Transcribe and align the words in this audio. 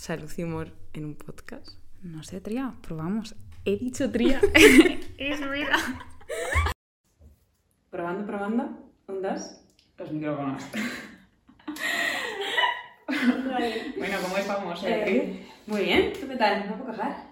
Salud 0.00 0.32
y 0.38 0.44
humor 0.44 0.72
en 0.94 1.04
un 1.04 1.14
podcast. 1.14 1.72
No 2.00 2.22
sé, 2.22 2.40
Tría, 2.40 2.72
probamos. 2.80 3.36
He 3.66 3.76
dicho 3.76 4.10
Tría. 4.10 4.40
es 5.18 5.50
vida. 5.50 5.76
Probando, 7.90 8.24
probando. 8.24 8.92
Un, 9.08 9.20
dos. 9.20 9.60
Los 9.98 10.10
micrófonos. 10.10 10.64
bueno, 13.98 14.16
¿cómo 14.22 14.36
estamos? 14.38 14.84
Eh, 14.84 15.04
Eh, 15.06 15.46
muy 15.66 15.82
bien, 15.82 16.14
¿tú 16.18 16.26
qué 16.28 16.36
tal? 16.36 16.70
¿No 16.70 16.78
puedo 16.78 16.92
quejar? 16.92 17.26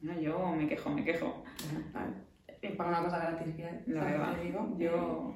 No, 0.00 0.20
yo 0.20 0.52
me 0.52 0.68
quejo, 0.68 0.90
me 0.90 1.02
quejo. 1.02 1.42
Vale. 1.92 2.12
Eh, 2.46 2.76
Para 2.76 2.90
una 2.90 3.02
cosa 3.02 3.18
gratis 3.18 3.52
La 3.88 4.00
¿sabes 4.00 4.18
verdad. 4.20 4.36
digo? 4.40 4.76
Yo... 4.78 5.34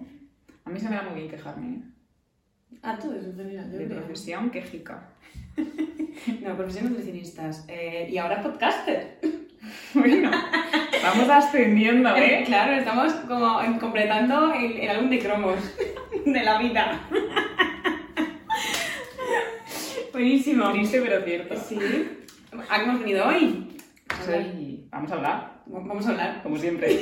A 0.65 0.71
mí 0.71 0.79
se 0.79 0.89
me 0.89 0.95
da 0.95 1.03
muy 1.03 1.15
bien 1.17 1.31
quejarme. 1.31 1.96
Yo 2.71 3.79
De 3.79 3.87
creo. 3.87 3.99
profesión, 4.01 4.51
quejica. 4.51 5.09
No, 6.43 6.57
profesión 6.57 6.89
nutricionistas. 6.89 7.65
Eh, 7.69 8.09
y 8.11 8.19
ahora 8.19 8.43
podcaster. 8.43 9.19
Bueno, 9.95 10.31
vamos 11.03 11.29
ascendiendo, 11.29 12.15
¿eh? 12.17 12.45
Claro, 12.47 12.73
estamos 12.75 13.13
como 13.27 13.59
completando 13.81 14.55
el, 14.55 14.73
el 14.79 14.89
álbum 14.91 15.11
de 15.11 15.19
cromos 15.19 15.57
de 16.25 16.43
la 16.45 16.59
vida. 16.59 17.01
Buenísimo. 20.13 20.71
Triste 20.73 21.01
pero 21.03 21.25
cierto. 21.25 21.57
Sí. 21.57 21.79
¿A 22.71 22.77
qué 22.79 22.85
hemos 22.85 23.01
venido 23.01 23.27
hoy? 23.27 23.77
Sí, 24.25 24.87
vamos 24.91 25.11
a 25.11 25.15
hablar, 25.17 25.63
Vamos 25.67 26.07
a 26.07 26.11
hablar. 26.11 26.43
como 26.45 26.57
siempre. 26.57 27.01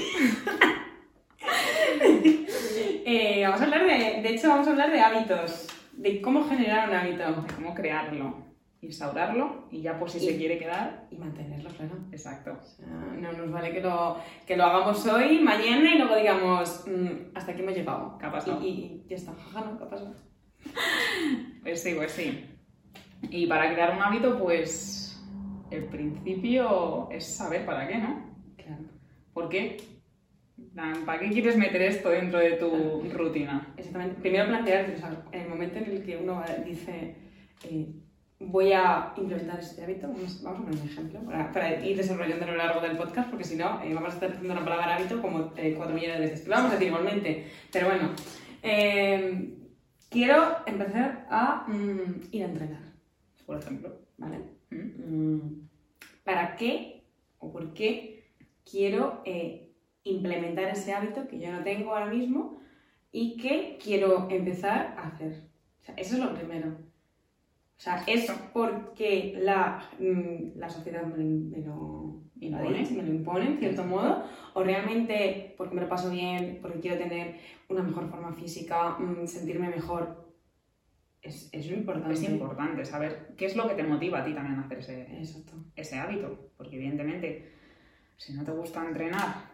Eh, 3.17 3.43
vamos 3.45 3.61
a 3.61 3.65
hablar 3.65 3.87
de, 3.87 4.23
de 4.23 4.29
hecho, 4.34 4.48
vamos 4.48 4.67
a 4.67 4.70
hablar 4.73 4.91
de 4.91 5.01
hábitos, 5.01 5.69
de 5.93 6.20
cómo 6.20 6.48
generar 6.48 6.89
un 6.89 6.97
hábito 6.97 7.43
de 7.43 7.55
cómo 7.55 7.73
crearlo, 7.73 8.34
instaurarlo 8.81 9.69
y 9.70 9.83
ya 9.83 9.97
pues 10.01 10.12
si 10.12 10.19
se 10.20 10.33
Y- 10.33 10.37
quiere 10.39 10.59
quedar, 10.59 11.07
y 11.12 11.17
mantenerlo, 11.17 11.70
claro. 11.70 11.95
exacto. 12.11 12.59
O 12.61 12.65
sea, 12.65 12.87
no 12.89 13.33
nos 13.33 13.53
vale 13.53 13.73
que 13.73 13.81
lo, 13.81 14.17
que 14.45 14.57
lo 14.57 14.65
hagamos 14.65 15.07
hoy, 15.07 15.39
mañana 15.39 15.95
y 15.95 15.98
luego 15.98 16.17
digamos, 16.17 16.85
"Mm, 16.89 17.37
hasta 17.37 17.53
aquí 17.53 17.62
hemos 17.62 17.77
llegado. 17.77 18.19
¿Qué 18.19 18.27
ha 18.27 18.33
pasado? 18.33 18.61
Y, 18.61 18.67
y- 18.67 19.03
y 19.05 19.09
ya 19.11 19.15
está, 19.17 19.33
jaja, 19.33 19.65
¿no? 19.65 19.79
¿Qué 19.79 19.85
ha 19.85 19.89
pasado? 19.91 20.15
Pues 21.62 21.83
sí, 21.83 21.95
pues 21.95 22.11
sí. 22.11 22.47
Y 23.31 23.47
para 23.47 23.73
crear 23.73 23.95
un 23.95 24.03
hábito, 24.03 24.37
pues 24.39 25.23
el 25.70 25.85
principio 25.85 27.09
es 27.12 27.37
saber 27.37 27.65
para 27.65 27.87
qué, 27.87 27.97
¿no? 27.98 28.25
Claro. 28.57 28.83
¿Por 29.33 29.48
qué? 29.48 29.77
¿Para 31.05 31.19
qué 31.19 31.31
quieres 31.31 31.57
meter 31.57 31.83
esto 31.83 32.11
dentro 32.11 32.39
de 32.39 32.53
tu 32.53 33.03
rutina? 33.13 33.75
Exactamente. 33.77 34.21
Primero 34.21 34.47
plantearte, 34.47 34.95
o 34.95 34.99
sea, 34.99 35.25
en 35.33 35.41
el 35.43 35.49
momento 35.49 35.79
en 35.79 35.85
el 35.85 36.05
que 36.05 36.17
uno 36.17 36.43
dice, 36.65 37.17
eh, 37.65 37.89
voy 38.39 38.73
a 38.73 39.13
implementar 39.17 39.59
este 39.59 39.83
hábito, 39.83 40.09
vamos, 40.09 40.43
vamos 40.43 40.61
a 40.61 40.65
poner 40.65 40.81
un 40.81 40.89
ejemplo 40.89 41.21
para, 41.25 41.53
para 41.53 41.85
ir 41.85 41.97
desarrollando 41.97 42.45
a 42.45 42.49
lo 42.49 42.57
largo 42.57 42.81
del 42.81 42.97
podcast, 42.97 43.31
porque 43.31 43.45
si 43.45 43.57
no, 43.57 43.83
eh, 43.83 43.95
vamos 43.95 44.11
a 44.11 44.15
estar 44.15 44.31
diciendo 44.31 44.55
la 44.55 44.65
palabra 44.65 44.97
hábito 44.97 45.21
como 45.21 45.53
eh, 45.57 45.75
cuatro 45.77 45.95
millones 45.95 46.21
de 46.21 46.27
veces. 46.27 46.47
Lo 46.47 46.55
vamos 46.55 46.71
a 46.71 46.75
decir 46.75 46.89
igualmente. 46.89 47.51
Pero 47.73 47.87
bueno, 47.87 48.11
eh, 48.63 49.55
quiero 50.11 50.57
empezar 50.67 51.27
a 51.31 51.67
mm, 51.69 52.29
ir 52.31 52.43
a 52.43 52.47
entrenar, 52.47 52.83
Por 53.47 53.59
ejemplo. 53.59 53.98
¿vale? 54.19 54.39
¿Mm? 54.70 54.77
Mm, 54.77 55.69
¿Para 56.25 56.57
qué 56.57 57.05
o 57.39 57.53
por 57.53 57.75
qué 57.75 58.25
quiero 58.69 59.23
implementar 60.05 60.65
ese 60.69 60.92
hábito 60.92 61.27
que 61.29 61.39
yo 61.41 61.51
no 61.51 61.63
tengo 61.65 61.95
ahora 61.95 62.07
mismo 62.07 62.61
y 63.11 63.37
que 63.37 63.79
quiero 63.83 64.29
empezar 64.31 64.95
a 64.98 65.09
hacer? 65.09 65.48
O 65.81 65.85
sea, 65.85 65.95
eso 65.97 66.15
es 66.17 66.20
lo 66.23 66.35
primero. 66.35 66.69
O 67.77 67.81
sea, 67.81 68.05
es 68.07 68.31
porque 68.53 69.37
la, 69.41 69.83
mm, 69.98 70.57
la 70.59 70.69
sociedad 70.70 71.05
me, 71.05 71.17
lo- 71.17 71.25
me 71.51 71.61
lo 71.61 72.25
me 72.37 72.51
lo 72.51 72.57
Impone. 72.59 72.79
dicho, 72.79 72.95
me 72.95 73.03
lo 73.03 73.13
impone, 73.14 73.47
en 73.47 73.59
cierto 73.59 73.85
modo, 73.85 74.23
o 74.53 74.63
realmente 74.63 75.55
porque 75.57 75.75
me 75.75 75.81
lo 75.81 75.89
paso 75.89 76.11
bien, 76.11 76.59
porque 76.61 76.81
quiero 76.81 76.98
tener 76.98 77.37
una 77.69 77.83
mejor 77.83 78.09
forma 78.11 78.33
física, 78.35 78.98
mm, 78.98 79.27
sentirme 79.27 79.69
mejor. 79.70 80.25
Es, 81.23 81.48
es 81.53 81.70
importante. 81.70 82.13
Es 82.13 82.23
importante 82.23 82.85
saber 82.85 83.35
qué 83.37 83.47
es 83.47 83.57
lo 83.57 83.67
que 83.67 83.75
te 83.75 83.83
motiva 83.83 84.20
a 84.20 84.25
ti 84.25 84.35
también 84.35 84.59
a 84.59 84.63
hacer 84.64 84.79
ese, 84.81 85.23
ese 85.75 85.97
hábito. 85.98 86.51
Porque 86.59 86.77
evidentemente, 86.77 87.51
si 88.19 88.35
no 88.35 88.45
te 88.45 88.51
gusta 88.53 88.87
entrenar, 88.87 89.54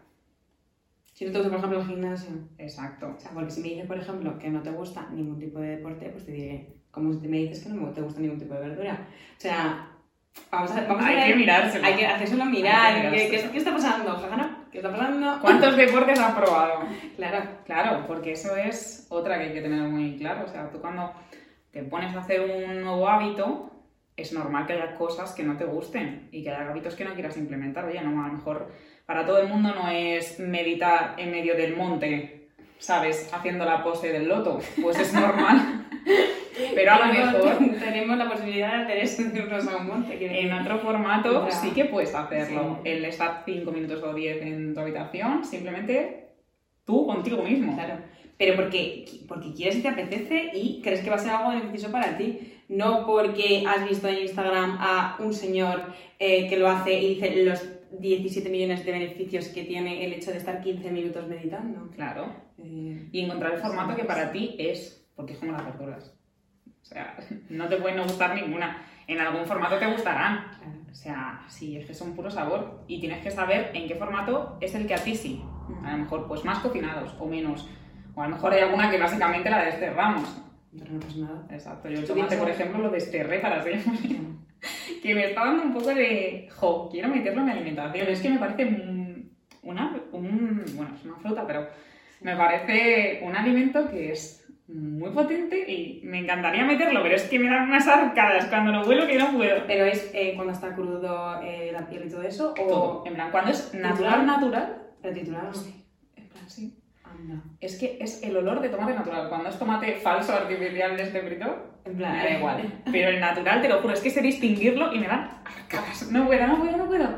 Si 1.21 1.27
no 1.27 1.33
te 1.33 1.39
gusta, 1.39 1.51
por 1.51 1.59
ejemplo, 1.59 1.81
el 1.83 1.87
gimnasio, 1.87 2.31
exacto. 2.57 3.15
O 3.15 3.21
sea, 3.21 3.31
porque 3.33 3.51
si 3.51 3.61
me 3.61 3.69
dices, 3.69 3.87
por 3.87 3.99
ejemplo, 3.99 4.39
que 4.39 4.49
no 4.49 4.63
te 4.63 4.71
gusta 4.71 5.07
ningún 5.13 5.39
tipo 5.39 5.59
de 5.61 5.77
deporte, 5.77 6.09
pues 6.09 6.25
te 6.25 6.33
diré, 6.33 6.77
como 6.91 7.13
si 7.13 7.29
me 7.29 7.37
dices 7.37 7.63
que 7.63 7.69
no 7.69 7.91
te 7.91 8.01
gusta 8.01 8.23
ningún 8.23 8.39
tipo 8.39 8.55
de 8.55 8.61
verdura. 8.61 9.07
O 9.37 9.39
sea, 9.41 9.87
vamos 10.51 10.71
a, 10.71 10.81
vamos 10.87 11.05
a 11.05 11.09
Hay 11.09 11.17
ver- 11.17 11.27
que 11.27 11.37
mirárselo. 11.37 11.87
Hay 11.87 11.95
que 11.97 12.07
hacérselo 12.07 12.47
mirar. 12.47 12.95
que 12.95 13.01
¿Qué, 13.03 13.11
mirárselo. 13.11 13.43
qué, 13.43 13.51
qué 13.53 13.59
está 13.59 13.73
pasando, 13.73 14.17
Jajana? 14.17 14.67
¿Qué 14.73 14.79
está 14.79 14.91
pasando? 14.91 15.39
¿Cuántos 15.43 15.77
deportes 15.77 16.19
has 16.19 16.35
probado? 16.35 16.85
Claro, 17.17 17.51
Claro, 17.67 18.07
porque 18.07 18.33
eso 18.33 18.57
es 18.57 19.07
otra 19.11 19.37
que 19.37 19.45
hay 19.45 19.53
que 19.53 19.61
tener 19.61 19.83
muy 19.91 20.17
claro. 20.17 20.47
O 20.47 20.49
sea, 20.49 20.71
tú 20.71 20.81
cuando 20.81 21.13
te 21.71 21.83
pones 21.83 22.17
a 22.17 22.21
hacer 22.21 22.41
un 22.41 22.81
nuevo 22.83 23.07
hábito, 23.07 23.71
es 24.17 24.33
normal 24.33 24.67
que 24.67 24.73
haya 24.73 24.95
cosas 24.95 25.33
que 25.33 25.43
no 25.43 25.59
te 25.59 25.67
gusten 25.67 26.29
y 26.33 26.43
que 26.43 26.51
haya 26.51 26.71
hábitos 26.71 26.95
que 26.95 27.05
no 27.05 27.13
quieras 27.13 27.37
implementar. 27.37 27.85
Oye, 27.85 28.01
no, 28.01 28.25
a 28.25 28.29
lo 28.29 28.33
mejor 28.35 28.73
para 29.11 29.27
todo 29.27 29.41
el 29.41 29.49
mundo 29.49 29.75
no 29.75 29.89
es 29.89 30.39
meditar 30.39 31.15
en 31.17 31.33
medio 31.33 31.57
del 31.57 31.75
monte, 31.75 32.47
¿sabes? 32.79 33.29
Haciendo 33.35 33.65
la 33.65 33.83
pose 33.83 34.13
del 34.13 34.29
loto. 34.29 34.61
Pues 34.81 35.01
es 35.01 35.13
normal. 35.13 35.85
Pero 36.77 36.93
a 36.93 37.07
lo 37.09 37.13
mejor 37.13 37.59
tenemos 37.81 38.17
la 38.17 38.31
posibilidad 38.31 38.69
de 38.77 38.83
hacer 38.85 38.99
eso 38.99 39.23
en 39.23 39.33
un 39.33 39.77
un 39.81 39.87
monte. 39.89 40.41
en 40.41 40.53
otro 40.53 40.79
formato 40.79 41.45
Ya. 41.45 41.51
sí 41.51 41.71
que 41.73 41.87
puedes 41.87 42.15
hacerlo. 42.15 42.79
Sí. 42.85 42.89
El 42.89 43.05
estar 43.05 43.43
5 43.45 43.73
minutos 43.73 44.01
o 44.01 44.15
10 44.15 44.43
en 44.43 44.75
tu 44.75 44.79
habitación, 44.79 45.45
simplemente 45.45 46.29
tú 46.85 47.05
contigo 47.05 47.43
mismo. 47.43 47.75
Claro. 47.75 47.95
Pero 48.39 48.55
porque, 48.55 49.07
porque 49.27 49.53
quieres 49.53 49.79
y 49.79 49.83
te 49.83 49.89
apetece 49.89 50.53
y 50.55 50.81
crees 50.83 51.01
que 51.01 51.11
va 51.11 51.17
a 51.17 51.19
ser 51.19 51.33
algo 51.33 51.49
beneficioso 51.51 51.91
para 51.91 52.17
ti. 52.17 52.39
No 52.69 53.05
porque 53.07 53.65
has 53.67 53.89
visto 53.89 54.07
en 54.07 54.19
Instagram 54.19 54.79
a 54.79 55.17
un 55.19 55.35
señor 55.35 55.83
eh, 56.21 56.49
que 56.49 56.57
lo 56.57 56.69
hace 56.69 56.93
y 56.93 57.15
dice 57.17 57.45
los 57.45 57.80
17 57.99 58.49
millones 58.49 58.85
de 58.85 58.93
beneficios 58.93 59.49
que 59.49 59.65
tiene 59.65 60.05
el 60.05 60.13
hecho 60.13 60.31
de 60.31 60.39
estar 60.39 60.61
15 60.61 60.91
minutos 60.91 61.27
meditando. 61.29 61.91
Claro. 61.91 62.33
Eh, 62.59 63.09
y 63.11 63.21
encontrar 63.21 63.55
el 63.55 63.61
formato 63.61 63.97
que 63.97 64.05
para 64.05 64.31
ti 64.31 64.57
es, 64.59 65.07
porque 65.17 65.33
es 65.33 65.39
como 65.39 65.53
las 65.53 65.65
verduras. 65.65 66.15
O 66.83 66.85
sea, 66.85 67.17
no 67.51 67.69
te 67.69 67.77
pueden 67.77 67.97
no 67.97 68.05
gustar 68.05 68.35
ninguna. 68.35 68.83
En 69.07 69.21
algún 69.21 69.45
formato 69.45 69.79
te 69.79 69.91
gustarán. 69.91 70.47
O 70.91 70.95
sea, 70.95 71.45
sí, 71.49 71.77
es 71.77 71.87
que 71.87 71.95
son 71.95 72.15
puro 72.15 72.31
sabor. 72.31 72.85
Y 72.87 73.01
tienes 73.01 73.23
que 73.23 73.31
saber 73.31 73.71
en 73.75 73.89
qué 73.89 73.97
formato 73.97 74.57
es 74.61 74.75
el 74.75 74.87
que 74.87 74.95
a 74.95 75.03
ti 75.03 75.15
sí. 75.15 75.43
A 75.85 75.93
lo 75.93 75.99
mejor, 75.99 76.29
pues 76.29 76.45
más 76.45 76.61
cocinados 76.61 77.15
o 77.19 77.27
menos. 77.27 77.69
O 78.15 78.23
a 78.23 78.29
lo 78.29 78.35
mejor 78.37 78.53
hay 78.53 78.61
alguna 78.61 78.91
que 78.91 78.99
básicamente 78.99 79.51
la 79.51 79.65
desterramos. 79.65 80.43
Pero 80.79 80.93
no 80.93 81.01
pasa 81.01 81.19
nada. 81.19 81.47
Exacto. 81.51 81.89
Yo 81.89 81.99
el 81.99 82.07
¿Tú 82.07 82.15
tomate, 82.15 82.37
por 82.37 82.49
ejemplo, 82.49 82.79
lo 82.79 82.91
desterré 82.91 83.41
para 83.41 83.63
siempre. 83.63 84.19
que 85.03 85.15
me 85.15 85.27
está 85.27 85.45
dando 85.47 85.63
un 85.65 85.73
poco 85.73 85.89
de, 85.95 86.49
jo, 86.57 86.89
quiero 86.91 87.09
meterlo 87.09 87.41
en 87.41 87.47
mi 87.47 87.53
alimentación. 87.53 88.09
Es 88.09 88.21
que 88.21 88.29
me 88.31 88.39
parece 88.39 88.65
un- 88.67 89.31
una, 89.63 89.97
un, 90.13 90.65
bueno, 90.75 90.95
es 90.95 91.05
una 91.05 91.17
fruta, 91.17 91.47
pero 91.47 91.69
me 92.23 92.37
parece 92.37 93.21
un 93.23 93.35
alimento 93.37 93.91
que 93.91 94.13
es 94.13 94.37
muy 94.69 95.11
potente 95.11 95.69
y 95.71 96.01
me 96.05 96.21
encantaría 96.21 96.65
meterlo, 96.65 97.03
pero 97.03 97.17
es 97.17 97.25
que 97.25 97.39
me 97.39 97.51
dan 97.51 97.69
unas 97.69 97.87
arcadas 97.89 98.45
cuando 98.47 98.71
lo 98.73 98.85
vuelo 98.85 99.07
que 99.07 99.19
no 99.19 99.33
puedo. 99.33 99.65
Pero 99.67 99.85
es 99.85 100.11
eh, 100.15 100.33
cuando 100.37 100.53
está 100.53 100.75
crudo 100.75 101.41
eh, 101.43 101.71
la 101.73 101.89
piel 101.89 102.05
y 102.07 102.11
todo 102.11 102.23
eso, 102.23 102.51
o 102.53 102.55
Todo. 102.55 103.03
En 103.07 103.15
plan, 103.15 103.31
cuando 103.33 103.51
es 103.51 103.75
natural, 103.75 104.25
natural, 104.27 104.77
retitulado. 105.03 105.53
sí. 105.53 105.85
En 106.17 106.29
plan, 106.29 106.49
sí. 106.49 106.80
Anda. 107.19 107.43
Es 107.61 107.77
que 107.79 107.99
es 108.01 108.23
el 108.23 108.37
olor 108.37 108.61
de 108.61 108.69
tomate 108.69 108.95
natural. 108.95 109.29
Cuando 109.29 109.49
es 109.49 109.59
tomate 109.59 109.97
falso, 109.97 110.33
artificial 110.35 110.97
de 110.97 111.03
este 111.03 111.21
frito, 111.21 111.79
En 111.85 111.97
plan, 111.97 112.17
da 112.17 112.31
igual. 112.31 112.83
Pero 112.91 113.09
el 113.11 113.21
natural, 113.21 113.61
te 113.63 113.69
lo 113.69 113.81
juro, 113.81 113.95
es 113.95 114.01
que 114.01 114.11
sé 114.11 114.21
distinguirlo 114.23 114.93
y 114.95 114.99
me 114.99 115.07
dan 115.09 115.43
arcadas. 115.45 116.11
No 116.11 116.27
puedo, 116.27 116.47
no 116.47 116.59
puedo, 116.59 116.77
no 116.77 116.87
puedo. 116.87 117.09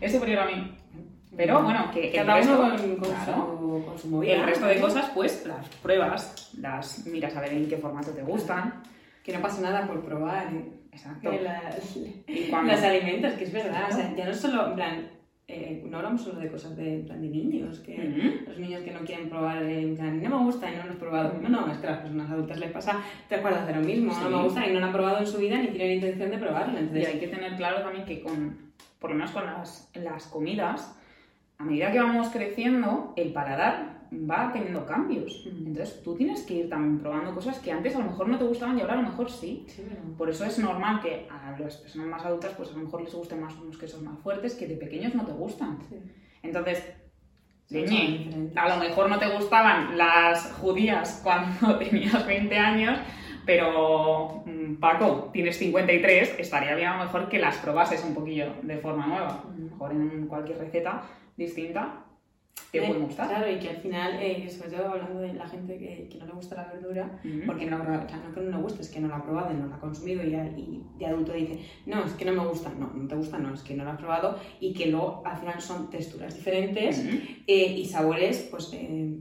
Es 0.00 0.12
superior 0.12 0.40
a 0.40 0.46
mí. 0.46 0.76
Pero 1.36 1.62
bueno, 1.62 1.90
que 1.92 2.10
el 2.10 2.26
resto, 2.26 2.56
con, 2.56 2.96
con 2.96 3.08
claro, 3.10 3.56
su, 3.58 3.84
con 3.86 3.98
su 3.98 4.08
movida. 4.08 4.32
el 4.34 4.42
resto 4.42 4.66
de 4.66 4.80
cosas, 4.80 5.10
pues 5.14 5.46
las 5.46 5.66
pruebas, 5.76 6.50
las 6.58 7.06
miras 7.06 7.34
a 7.36 7.40
ver 7.40 7.52
en 7.54 7.68
qué 7.68 7.76
formato 7.78 8.10
te 8.10 8.22
gustan. 8.22 8.82
Que 9.24 9.32
no 9.32 9.40
pasa 9.40 9.60
nada 9.62 9.86
por 9.86 10.04
probar. 10.04 10.48
¿eh? 10.52 10.64
Exacto. 10.92 11.30
de 11.30 11.40
la- 11.42 11.74
Y 12.26 12.48
cuando- 12.50 12.72
los 12.72 12.82
alimentos, 12.82 13.32
que 13.34 13.44
es 13.44 13.52
verdad. 13.52 13.88
O 13.90 13.92
sea, 13.94 14.12
ya 14.14 14.24
no 14.26 14.34
solo, 14.34 14.66
en 14.68 14.74
plan, 14.74 15.08
eh, 15.52 15.82
no 15.88 15.96
hablamos 15.98 16.22
solo 16.22 16.38
de 16.40 16.48
cosas 16.50 16.76
de, 16.76 16.94
en 17.00 17.04
plan, 17.04 17.20
de 17.20 17.28
niños, 17.28 17.80
que 17.80 18.42
los 18.46 18.58
niños 18.58 18.82
que 18.82 18.92
no 18.92 19.00
quieren 19.00 19.28
probar, 19.28 19.62
eh, 19.62 19.82
en 19.82 19.96
plan, 19.96 20.22
no 20.22 20.30
me 20.38 20.44
gusta 20.44 20.72
y 20.72 20.76
no 20.76 20.84
lo 20.86 20.92
he 20.92 20.96
probado. 20.96 21.34
No, 21.42 21.48
no, 21.48 21.70
es 21.72 21.78
que 21.78 21.86
a 21.86 21.90
las 21.90 22.00
personas 22.00 22.30
adultas 22.30 22.58
les 22.58 22.70
pasa, 22.70 23.00
te 23.28 23.34
acuerdas 23.34 23.66
de 23.66 23.74
lo 23.74 23.80
mismo, 23.80 24.12
Sí. 24.12 24.20
no 24.22 24.30
me 24.30 24.42
gusta 24.44 24.66
y 24.66 24.72
no 24.72 24.80
lo 24.80 24.86
han 24.86 24.92
probado 24.92 25.18
en 25.18 25.26
su 25.26 25.38
vida 25.38 25.58
ni 25.58 25.68
tienen 25.68 25.94
intención 25.96 26.30
de 26.30 26.38
probarlo. 26.38 26.78
Y 26.80 27.04
hay 27.04 27.18
que 27.18 27.28
tener 27.28 27.56
claro 27.56 27.82
también 27.82 28.04
que 28.04 28.22
con, 28.22 28.56
por 28.98 29.10
lo 29.10 29.16
menos 29.16 29.32
con 29.32 29.44
las, 29.44 29.90
las 29.94 30.26
comidas, 30.28 30.96
a 31.58 31.64
medida 31.64 31.92
que 31.92 31.98
vamos 31.98 32.28
creciendo, 32.28 33.12
el 33.16 33.32
paladar 33.32 33.89
va 34.12 34.50
teniendo 34.52 34.84
cambios. 34.86 35.46
Mm. 35.46 35.66
Entonces 35.68 36.02
tú 36.02 36.14
tienes 36.16 36.42
que 36.42 36.54
ir 36.54 36.68
también 36.68 36.98
probando 36.98 37.34
cosas 37.34 37.58
que 37.60 37.70
antes 37.72 37.94
a 37.94 37.98
lo 37.98 38.06
mejor 38.06 38.28
no 38.28 38.38
te 38.38 38.44
gustaban 38.44 38.76
y 38.78 38.80
ahora 38.80 38.94
a 38.94 39.02
lo 39.02 39.08
mejor 39.08 39.30
sí. 39.30 39.64
sí, 39.68 39.82
pero- 39.88 40.16
Por 40.16 40.30
eso 40.30 40.44
es 40.44 40.58
normal 40.58 41.00
que 41.00 41.26
a 41.30 41.58
las 41.58 41.76
personas 41.76 42.08
más 42.08 42.24
adultas 42.24 42.52
pues 42.56 42.70
a 42.70 42.72
lo 42.72 42.84
mejor 42.84 43.02
les 43.02 43.14
gusten 43.14 43.40
más 43.40 43.54
unos 43.56 43.78
quesos 43.78 44.02
más 44.02 44.18
fuertes 44.18 44.54
que 44.54 44.66
de 44.66 44.76
pequeños 44.76 45.14
no 45.14 45.24
te 45.24 45.32
gustan. 45.32 45.78
sí. 45.88 45.96
Entonces, 46.42 46.82
leñe, 47.68 48.50
a 48.56 48.68
lo 48.68 48.76
mejor 48.82 49.08
no 49.08 49.18
te 49.18 49.28
gustaban 49.28 49.96
las 49.96 50.52
judías 50.54 51.20
cuando 51.24 51.76
tenías 51.78 52.26
20 52.26 52.56
años, 52.58 52.98
pero 53.46 54.42
mm, 54.46 54.76
Paco, 54.76 55.30
tienes 55.32 55.56
53, 55.58 56.36
estaría 56.38 56.74
bien 56.74 56.88
a 56.88 56.98
lo 56.98 57.04
mejor 57.04 57.28
que 57.28 57.38
las 57.38 57.56
probases 57.58 58.02
un 58.04 58.14
poquillo 58.14 58.54
de 58.62 58.78
forma 58.78 59.06
nueva. 59.06 59.44
A 59.46 59.56
lo 59.56 59.64
mejor 59.70 59.92
en 59.92 60.26
cualquier 60.26 60.58
receta 60.58 61.02
distinta 61.36 62.04
te 62.72 62.78
Eh, 62.78 62.86
puede 62.88 63.00
gustar. 63.00 63.28
Claro, 63.28 63.50
y 63.50 63.58
que 63.58 63.68
al 63.70 63.76
final, 63.78 64.18
eh, 64.20 64.48
sobre 64.50 64.70
todo 64.76 64.88
hablando 64.90 65.20
de 65.20 65.32
la 65.34 65.48
gente 65.48 65.78
que, 65.78 66.08
que 66.10 66.18
no 66.18 66.26
le 66.26 66.32
gusta 66.32 66.54
la 66.56 66.72
verdura, 66.72 67.20
Ujú. 67.24 67.46
porque 67.46 67.66
no, 67.66 67.76
o 67.78 67.84
sea, 68.08 68.22
no 68.24 68.34
que 68.34 68.40
no 68.40 68.50
le 68.56 68.62
guste, 68.62 68.82
es 68.82 68.90
que 68.90 69.00
no 69.00 69.08
la 69.08 69.16
ha 69.16 69.22
probado 69.24 69.52
y 69.52 69.56
no 69.56 69.66
la 69.66 69.76
ha 69.76 69.80
consumido 69.80 70.22
y, 70.22 70.28
y 70.34 70.84
de 70.98 71.06
adulto 71.06 71.32
dice, 71.32 71.58
no, 71.86 72.04
es 72.04 72.12
que 72.12 72.24
no 72.24 72.32
me 72.32 72.46
gusta, 72.48 72.70
no, 72.78 72.92
no 72.94 73.08
te 73.08 73.14
gusta, 73.16 73.38
no, 73.38 73.52
es 73.54 73.62
que 73.62 73.74
no 73.74 73.84
la 73.84 73.92
has 73.92 73.98
probado 73.98 74.38
y 74.60 74.72
que 74.74 74.86
luego 74.86 75.22
al 75.24 75.36
final 75.38 75.60
son 75.60 75.90
texturas 75.90 76.34
diferentes 76.34 76.98
Ujú. 76.98 77.16
eh, 77.46 77.74
y 77.76 77.84
sabores, 77.86 78.48
pues 78.50 78.70
eh, 78.74 79.16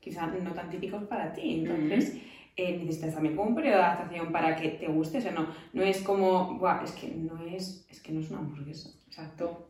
quizá 0.00 0.26
no 0.26 0.52
tan 0.52 0.70
típicos 0.70 1.04
para 1.04 1.32
ti. 1.32 1.60
Entonces, 1.60 2.18
eh, 2.56 2.78
necesitas 2.78 3.14
también 3.14 3.34
como 3.36 3.48
un 3.48 3.54
periodo 3.56 3.78
de 3.78 3.82
adaptación 3.82 4.30
para 4.32 4.54
que 4.54 4.68
te 4.68 4.86
guste, 4.86 5.18
o 5.18 5.20
sea, 5.20 5.32
no, 5.32 5.48
no 5.72 5.82
es 5.82 6.02
como, 6.02 6.56
"Buah, 6.58 6.82
es 6.84 6.92
que 6.92 7.08
no 7.08 7.42
es, 7.42 7.86
es 7.90 8.00
que 8.00 8.12
no 8.12 8.20
es 8.20 8.30
una 8.30 8.40
hamburguesa. 8.40 8.90
Exacto. 9.08 9.68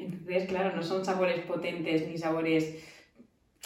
Entonces, 0.00 0.48
claro, 0.48 0.74
no 0.74 0.82
son 0.82 1.04
sabores 1.04 1.40
potentes 1.40 2.08
ni 2.08 2.18
sabores... 2.18 2.92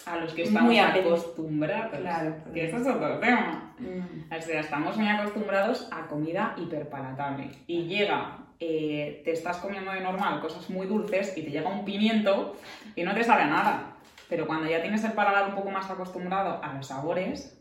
A 0.07 0.17
los 0.17 0.33
que 0.33 0.45
estamos 0.45 0.71
Muy 0.71 0.79
acostumbrados. 0.79 2.01
Claro. 2.01 2.37
Que 2.55 2.65
eso 2.65 2.79
es 2.79 2.87
otro 2.87 3.19
tema. 3.19 3.75
Mm, 3.79 4.33
O 4.35 4.41
sea, 4.41 4.61
estamos 4.61 4.97
muy 4.97 5.09
acostumbrados 5.09 5.89
a 5.93 6.07
comida 6.07 6.55
hiperpalatable. 6.57 7.51
Y 7.67 7.83
llega, 7.83 8.39
eh, 8.61 9.21
te 9.25 9.33
estás 9.33 9.59
comiendo 9.59 9.93
de 9.93 10.01
normal 10.01 10.41
cosas 10.41 10.71
muy 10.71 10.87
dulces 10.87 11.37
y 11.37 11.43
te 11.43 11.51
llega 11.51 11.69
un 11.69 11.85
pimiento 11.85 12.57
y 12.97 13.03
no 13.03 13.15
te 13.15 13.25
sabe 13.25 13.43
a 13.43 13.49
nada. 13.49 13.97
Pero 14.31 14.47
cuando 14.47 14.71
ya 14.71 14.81
tienes 14.81 15.05
el 15.05 15.13
paladar 15.13 15.51
un 15.51 15.55
poco 15.55 15.71
más 15.71 15.91
acostumbrado 15.91 16.65
a 16.65 16.73
los 16.73 16.87
sabores, 16.87 17.61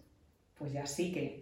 pues 0.58 0.72
ya 0.72 0.86
sí 0.86 1.12
que 1.12 1.42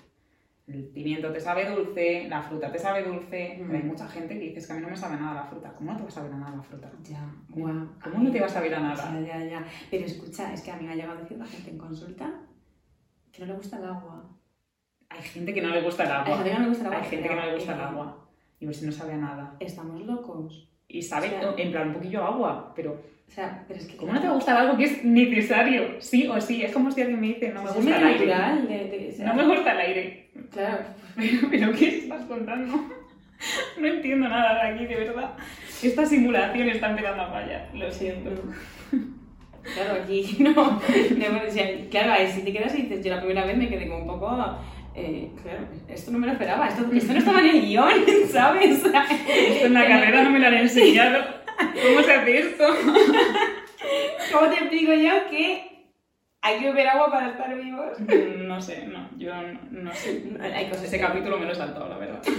el 0.67 0.83
pimiento 0.89 1.31
te 1.31 1.39
sabe 1.39 1.69
dulce, 1.69 2.27
la 2.27 2.41
fruta 2.41 2.69
te 2.71 2.77
sabe 2.77 3.03
dulce. 3.03 3.57
Mm. 3.61 3.71
Hay 3.75 3.83
mucha 3.83 4.07
gente 4.07 4.33
que 4.37 4.45
dice 4.47 4.59
"Es 4.59 4.67
que 4.67 4.73
a 4.73 4.75
mí 4.75 4.81
no 4.81 4.89
me 4.89 4.97
sabe 4.97 5.15
nada 5.15 5.33
la 5.35 5.43
fruta. 5.45 5.71
¿Cómo 5.73 5.91
no 5.91 5.97
te 5.97 6.03
va 6.03 6.09
a 6.09 6.11
saber 6.11 6.33
a 6.33 6.37
nada 6.37 6.55
la 6.57 6.61
fruta? 6.63 6.91
Ya, 7.03 7.25
guau. 7.49 7.87
¿Cómo 8.03 8.19
no 8.23 8.31
te 8.31 8.39
va 8.39 8.45
a 8.47 8.49
saber 8.49 8.75
a 8.75 8.79
nada? 8.79 9.19
Ya, 9.21 9.39
ya, 9.39 9.45
ya. 9.45 9.65
Pero 9.89 10.05
escucha, 10.05 10.53
es 10.53 10.61
que 10.61 10.71
a 10.71 10.75
mí 10.75 10.85
me 10.85 10.91
ha 10.91 10.95
llegado 10.95 11.17
a 11.17 11.21
decir 11.21 11.37
la 11.37 11.45
gente 11.45 11.71
en 11.71 11.77
consulta 11.77 12.33
que 13.31 13.41
no 13.41 13.47
le 13.47 13.53
gusta 13.53 13.77
el 13.77 13.85
agua. 13.85 14.29
Hay 15.09 15.21
gente 15.21 15.53
que 15.53 15.61
no 15.61 15.69
le 15.69 15.81
gusta 15.81 16.03
el 16.03 16.11
Hay 16.11 16.17
agua. 16.17 16.35
gente 16.37 16.49
que 16.49 16.55
no 16.57 16.61
le 16.63 16.67
gusta 16.69 16.81
el 16.83 16.87
agua. 16.93 16.99
Hay 17.03 17.09
gente 17.09 17.29
que 17.29 17.35
no 17.35 17.45
le 17.45 17.53
gusta 17.55 17.73
el 17.73 17.81
agua. 17.81 18.27
Y 18.59 18.65
pues 18.65 18.83
no 18.83 18.91
sabe 18.91 19.13
a 19.13 19.17
nada. 19.17 19.55
Estamos 19.59 20.01
locos. 20.05 20.69
Y 20.89 21.01
sabe, 21.01 21.27
O 21.27 21.29
sea- 21.29 21.53
en 21.57 21.71
plan, 21.71 21.87
un 21.89 21.93
poquillo 21.95 22.23
agua, 22.25 22.73
pero 22.75 22.93
O 23.27 23.31
sea, 23.31 23.63
pero 23.67 23.79
es 23.79 23.87
que... 23.87 23.97
¿cómo 23.97 24.13
no 24.13 24.21
te 24.21 24.25
va 24.27 24.31
a 24.31 24.35
gustar 24.35 24.57
algo 24.57 24.77
que 24.77 24.85
es 24.85 25.03
necesario? 25.03 26.01
Sí 26.01 26.27
o 26.27 26.39
sí, 26.39 26.63
es 26.63 26.71
como 26.71 26.89
si 26.91 27.01
alguien 27.01 27.19
me 27.19 27.27
dice, 27.27 27.49
no 27.51 27.61
me 27.63 27.71
gusta 27.71 27.97
el 27.97 28.03
aire. 28.07 28.25
De, 28.25 29.13
de- 29.17 29.23
No 29.25 29.33
me 29.33 29.45
gusta 29.47 29.71
el 29.73 29.79
aire. 29.79 30.26
Claro. 30.51 30.85
Pero, 31.15 31.47
pero 31.49 31.71
¿qué 31.73 31.99
estás 31.99 32.25
contando? 32.25 32.75
No 33.79 33.87
entiendo 33.87 34.27
nada 34.29 34.63
de 34.65 34.71
aquí, 34.73 34.85
de 34.85 34.95
verdad. 34.95 35.31
Esta 35.83 36.05
simulación 36.05 36.69
está 36.69 36.89
empezando 36.89 37.23
a 37.23 37.31
fallar, 37.31 37.69
lo 37.73 37.91
siento. 37.91 38.31
Claro, 39.73 40.01
aquí 40.01 40.37
no. 40.39 40.53
no, 40.53 40.67
o 40.67 41.51
sea, 41.51 41.67
claro, 41.91 42.13
ahí 42.13 42.31
si 42.31 42.41
te 42.41 42.53
quedas 42.53 42.73
y 42.75 42.83
dices, 42.83 43.03
yo 43.05 43.13
la 43.13 43.19
primera 43.21 43.45
vez 43.45 43.57
me 43.57 43.67
quedé 43.69 43.87
como 43.87 44.01
un 44.01 44.07
poco. 44.07 44.57
eh, 44.95 45.29
claro, 45.43 45.67
esto 45.89 46.11
no 46.11 46.19
me 46.19 46.27
lo 46.27 46.33
esperaba, 46.33 46.67
esto, 46.67 46.85
esto 46.91 47.13
no 47.13 47.19
estaba 47.19 47.41
en 47.41 47.49
el 47.49 47.61
guion, 47.61 47.91
¿sabes? 48.31 48.83
O 48.85 48.89
sea, 48.89 49.03
Esto 49.05 49.65
en 49.67 49.73
la 49.73 49.87
carrera 49.87 50.23
no 50.23 50.29
me 50.31 50.39
lo 50.39 50.47
han 50.47 50.53
enseñado. 50.55 51.23
¿Cómo 51.57 52.01
se 52.01 52.13
hace 52.13 52.39
esto? 52.39 52.63
¿Cómo 54.31 54.47
te 54.49 54.55
explico 54.55 54.93
yo 54.93 55.29
que 55.29 55.76
hay 56.41 56.59
que 56.59 56.65
beber 56.67 56.87
agua 56.87 57.11
para 57.11 57.29
estar 57.29 57.55
vivos? 57.55 57.99
No 57.99 58.61
sé, 58.61 58.87
no, 58.87 59.09
yo 59.17 59.33
no, 59.41 59.59
no 59.71 59.93
sé. 59.93 60.23
Hay 60.41 60.67
cosas 60.69 60.85
Ese 60.85 60.99
capítulo 60.99 61.37
me 61.37 61.45
lo 61.45 61.51
he 61.51 61.55
saltado, 61.55 61.89
la 61.89 61.97
verdad. 61.97 62.21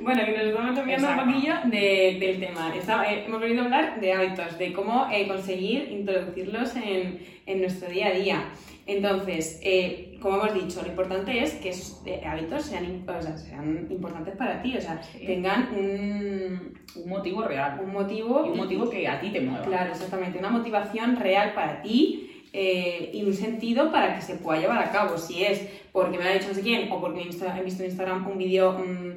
Bueno, 0.00 0.24
que 0.24 0.32
nos 0.32 0.46
estamos 0.46 0.76
cambiando 0.76 1.08
un 1.08 1.16
poquillo 1.16 1.54
de- 1.64 2.16
del 2.20 2.40
tema. 2.40 2.72
Eh, 2.74 3.24
hemos 3.26 3.40
venido 3.40 3.62
a 3.62 3.64
hablar 3.64 4.00
de 4.00 4.12
hábitos, 4.12 4.58
de 4.58 4.72
cómo 4.72 5.08
eh, 5.10 5.26
conseguir 5.26 5.88
introducirlos 5.90 6.76
en, 6.76 7.24
en 7.46 7.60
nuestro 7.60 7.88
día 7.88 8.08
a 8.08 8.10
día. 8.12 8.44
Entonces, 8.86 9.58
eh, 9.62 10.16
como 10.20 10.36
hemos 10.36 10.54
dicho, 10.54 10.80
lo 10.82 10.88
importante 10.88 11.42
es 11.42 11.54
que 11.54 11.70
esos 11.70 12.02
eh, 12.06 12.22
hábitos 12.24 12.62
sean, 12.64 13.04
o 13.08 13.20
sea, 13.22 13.36
sean 13.36 13.86
importantes 13.90 14.36
para 14.36 14.62
ti, 14.62 14.76
o 14.76 14.80
sea, 14.80 15.02
Sí. 15.02 15.26
tengan 15.26 15.68
un, 15.76 16.78
Un 17.02 17.08
motivo 17.08 17.42
real. 17.42 17.80
un 17.82 17.92
motivo. 17.92 18.44
Y 18.46 18.50
un 18.50 18.56
motivo 18.56 18.88
que 18.88 19.06
a 19.08 19.20
ti 19.20 19.30
te 19.30 19.40
mueva. 19.40 19.64
Claro, 19.64 19.90
exactamente, 19.92 20.38
una 20.38 20.50
motivación 20.50 21.16
real 21.16 21.52
para 21.54 21.82
ti 21.82 22.44
eh, 22.52 23.10
y 23.12 23.22
un 23.24 23.34
sentido 23.34 23.90
para 23.92 24.14
que 24.14 24.22
se 24.22 24.36
pueda 24.36 24.60
llevar 24.60 24.78
a 24.78 24.90
cabo. 24.90 25.18
Si 25.18 25.44
es 25.44 25.66
porque 25.92 26.16
me 26.16 26.24
lo 26.24 26.30
ha 26.30 26.32
dicho 26.34 26.48
no 26.48 26.54
sé 26.54 26.62
quién 26.62 26.90
o 26.90 27.00
porque 27.00 27.20
he 27.20 27.24
visto, 27.24 27.44
he 27.46 27.62
visto 27.62 27.82
en 27.82 27.90
Instagram 27.90 28.26
un 28.26 28.38
vídeo 28.38 28.72
mm, 28.78 29.12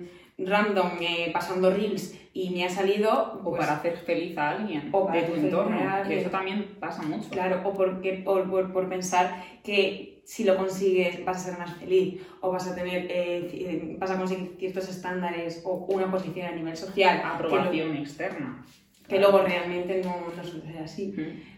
random 0.46 0.90
eh, 1.02 1.30
pasando 1.34 1.70
reels 1.72 2.16
y 2.34 2.50
me 2.52 2.66
ha 2.66 2.70
salido. 2.70 3.40
O 3.44 3.50
pues, 3.50 3.60
para 3.60 3.78
hacer 3.78 3.98
feliz 3.98 4.38
a 4.38 4.52
alguien 4.52 4.90
o 4.92 5.10
de 5.12 5.22
tu 5.24 5.36
entorno. 5.36 5.78
Que 6.08 6.20
eso 6.22 6.30
también 6.30 6.76
pasa 6.80 7.02
mucho. 7.04 7.30
Claro, 7.30 7.62
o 7.66 7.74
porque, 7.74 8.24
o 8.26 8.44
por, 8.44 8.72
por 8.74 8.90
pensar 8.90 9.44
que 9.64 10.22
si 10.26 10.44
lo 10.44 10.56
consigues 10.58 11.26
vas 11.26 11.38
a 11.38 11.50
ser 11.50 11.58
más 11.58 11.74
feliz 11.78 12.22
o 12.42 12.52
vas 12.52 12.68
a 12.68 12.76
tener 12.76 13.08
eh, 13.10 13.50
eh, 13.52 13.96
vas 14.00 14.12
a 14.12 14.18
conseguir 14.18 14.56
ciertos 14.60 14.88
estándares 14.88 15.64
o 15.66 15.88
una 15.90 16.10
posición 16.12 16.46
a 16.46 16.52
nivel 16.52 16.78
social 16.78 17.18
lo- 17.18 17.26
Aprobación 17.34 17.98
externa. 17.98 18.64
Que, 19.10 19.20
luego 19.20 19.40
realmente 19.40 20.02
no, 20.04 20.16
no 20.38 20.44
suele 20.44 20.66
ser 20.72 20.84
así. 20.84 21.14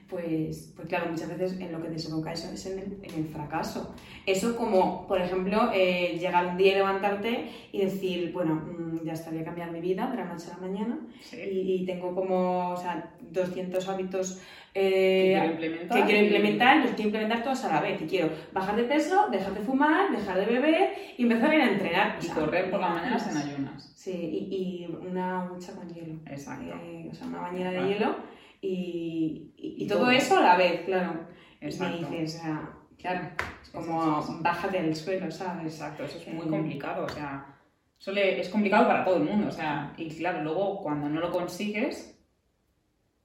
Pues, 0.08 0.74
pues 0.76 0.88
claro, 0.90 1.10
muchas 1.10 1.30
veces 1.30 1.58
en 1.62 1.72
lo 1.72 1.82
que 1.82 1.88
desemboca 1.90 2.34
eso 2.34 2.52
es 2.52 2.66
en 2.66 2.80
el, 2.80 2.98
en 3.02 3.16
el 3.24 3.26
fracaso. 3.32 3.96
Eso 4.26 4.58
como, 4.58 5.08
por 5.08 5.22
ejemplo, 5.22 5.70
eh, 5.74 6.18
llegar 6.20 6.48
un 6.48 6.58
día 6.58 6.74
y 6.74 6.76
levantarte 6.76 7.46
y 7.72 7.80
decir, 7.86 8.32
bueno, 8.34 8.56
mm, 8.56 9.06
ya 9.06 9.14
estaría 9.14 9.46
cambiar 9.46 9.72
mi 9.72 9.80
vida 9.80 10.08
de 10.12 10.18
la 10.18 10.26
noche 10.26 10.48
a 10.52 10.56
la 10.60 10.68
mañana 10.68 11.00
Sí. 11.22 11.38
y, 11.38 11.76
y 11.76 11.86
tengo 11.86 12.14
como, 12.14 12.72
o 12.72 12.78
sea, 12.78 13.10
200 13.22 13.88
hábitos 13.88 14.42
Que 14.74 15.30
eh, 15.30 15.32
quiero 15.40 15.52
implementar. 15.54 15.98
que 15.98 16.04
quiero 16.06 16.20
y- 16.20 16.24
implementar, 16.26 16.78
los 16.78 16.92
quiero 16.92 17.04
implementar 17.06 17.44
todos 17.44 17.64
a 17.64 17.74
la 17.74 17.80
vez. 17.82 18.02
Y 18.02 18.06
quiero 18.06 18.30
bajar 18.52 18.76
de 18.76 18.84
peso, 18.84 19.28
dejar 19.32 19.54
de 19.54 19.62
fumar, 19.62 20.12
dejar 20.12 20.38
de 20.40 20.46
beber 20.46 20.90
y 21.18 21.24
empezar 21.24 21.52
a 21.52 21.56
ir 21.56 21.62
a 21.62 21.72
entrenar. 21.72 22.16
O 22.18 22.20
Y 22.20 22.26
sea, 22.26 22.36
correr 22.36 22.70
por 22.70 22.82
la 22.82 22.90
¿me 22.90 22.96
mañana 22.96 23.18
en 23.32 23.38
ayunas. 23.38 23.91
Sí, 24.04 24.12
y, 24.50 24.56
y 24.56 24.96
una 25.08 25.46
ducha 25.46 25.74
con 25.76 25.88
hielo. 25.94 26.16
Exacto. 26.26 26.74
Eh, 26.82 27.08
o 27.12 27.14
sea, 27.14 27.28
una 27.28 27.42
bañera 27.42 27.70
de 27.72 27.88
hielo 27.88 28.16
y, 28.62 29.54
y- 29.58 29.88
todo 29.88 30.00
todo. 30.00 30.12
eso 30.12 30.38
a 30.40 30.42
la 30.42 30.58
vez, 30.58 30.82
claro. 30.86 31.28
Y 31.62 31.66
me 31.66 31.98
dices, 32.00 32.36
o 32.36 32.40
sea, 32.42 32.70
claro, 32.98 33.28
es 33.62 33.70
como 33.70 34.22
sí, 34.22 34.28
sí, 34.28 34.34
sí. 34.34 34.40
bájate 34.44 34.82
del 34.82 34.96
suelo, 34.96 35.30
¿sabes? 35.30 35.66
Exacto, 35.76 36.04
eso 36.06 36.18
es 36.18 36.28
muy 36.34 36.48
Eh, 36.48 36.50
complicado. 36.50 37.06
O 37.06 37.10
sea, 37.10 37.46
eso 38.00 38.12
le- 38.12 38.40
es 38.40 38.50
complicado 38.50 38.88
para 38.88 39.06
todo 39.06 39.18
el 39.18 39.24
mundo. 39.24 39.48
O 39.50 39.52
sea, 39.52 39.94
y 39.98 40.10
claro, 40.10 40.42
luego 40.44 40.82
cuando 40.82 41.08
no 41.08 41.20
lo 41.20 41.30
consigues, 41.32 42.20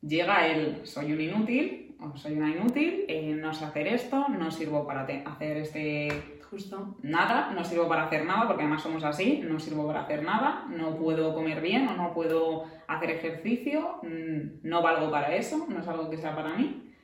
llega 0.03 0.47
el 0.49 0.87
soy 0.87 1.13
un 1.13 1.21
inútil 1.23 1.97
o 2.01 2.15
soy 2.19 2.35
una 2.35 2.51
inútil, 2.51 3.07
eh, 3.09 3.35
no 3.35 3.55
sé 3.55 3.65
hacer 3.65 3.87
esto, 3.87 4.29
no 4.29 4.51
sirvo 4.51 4.87
para 4.87 5.03
hacer 5.25 5.57
este 5.57 6.36
Justo. 6.57 6.97
nada, 7.03 7.51
no 7.53 7.63
sirvo 7.63 7.87
para 7.87 8.05
hacer 8.07 8.25
nada, 8.25 8.47
porque 8.47 8.63
además 8.63 8.83
somos 8.83 9.05
así, 9.05 9.43
no 9.45 9.61
sirvo 9.61 9.87
para 9.87 10.03
hacer 10.03 10.23
nada, 10.23 10.65
no 10.71 10.97
puedo 10.97 11.35
comer 11.35 11.61
bien 11.61 11.87
o 11.89 11.95
no 11.97 12.15
puedo 12.15 12.65
hacer 12.89 13.11
ejercicio, 13.11 13.99
mm, 14.03 14.61
no 14.67 14.81
valgo 14.83 15.11
para 15.11 15.35
eso, 15.37 15.67
no 15.69 15.81
es 15.81 15.89
algo 15.89 16.09
que 16.09 16.17
sea 16.17 16.35
para 16.35 16.57
mí. 16.57 16.95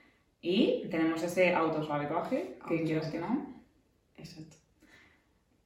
Y 0.41 0.89
tenemos 0.91 1.23
ese 1.23 1.55
autosabotaje, 1.55 2.59
que 2.67 2.83
quieras 2.85 3.09
que 3.09 3.19
no. 3.19 3.47
Exacto. 4.17 4.57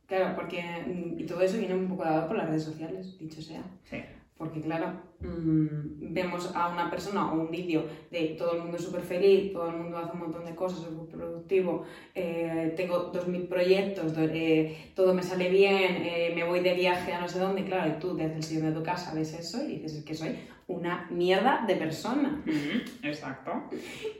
Claro, 0.07 0.35
porque. 0.37 0.63
mm, 0.87 1.21
Y 1.21 1.27
todo 1.27 1.41
eso 1.41 1.59
viene 1.59 1.75
un 1.75 1.89
poco 1.89 2.05
dado 2.05 2.27
por 2.27 2.37
las 2.37 2.49
redes 2.49 2.65
sociales, 2.65 3.19
dicho 3.19 3.41
sea. 3.41 3.63
Sí. 3.85 4.03
Porque 4.39 4.61
claro, 4.61 4.93
mm, 5.21 6.13
vemos 6.13 6.55
a 6.55 6.69
una 6.69 6.91
persona 6.91 7.33
o 7.33 7.41
un 7.41 7.51
vídeo 7.51 7.87
de 8.11 8.37
todo 8.39 8.53
el 8.57 8.63
mundo 8.63 8.79
súper 8.79 9.01
feliz, 9.01 9.53
todo 9.53 9.71
el 9.71 9.77
mundo 9.77 9.97
hace 9.97 10.13
un 10.13 10.21
montón 10.21 10.45
de 10.45 10.55
cosas, 10.55 10.81
es 10.81 10.91
muy 10.91 11.07
productivo, 11.07 11.85
eh, 12.15 12.75
tengo 12.77 13.11
2.000 13.13 13.49
proyectos, 13.49 14.13
eh, 14.19 14.91
todo 14.95 15.15
me 15.15 15.23
sale 15.23 15.49
bien, 15.49 16.03
eh, 16.05 16.33
me 16.35 16.45
voy 16.45 16.61
de 16.61 16.75
viaje 16.75 17.15
a 17.15 17.21
no 17.21 17.29
sé 17.29 17.39
dónde, 17.39 17.65
claro, 17.65 17.91
y 17.91 17.99
tú 17.99 18.15
desde 18.15 18.37
el 18.37 18.43
sillón 18.43 18.67
de 18.67 18.79
tu 18.79 18.83
casa 18.83 19.15
ves 19.15 19.33
eso 19.33 19.63
y 19.65 19.79
dices, 19.79 19.95
es 19.95 20.05
que 20.05 20.15
soy 20.15 20.37
una 20.69 21.07
mierda 21.11 21.65
de 21.67 21.77
persona. 21.77 22.41
Ujú, 22.45 22.83
Exacto. 23.03 23.53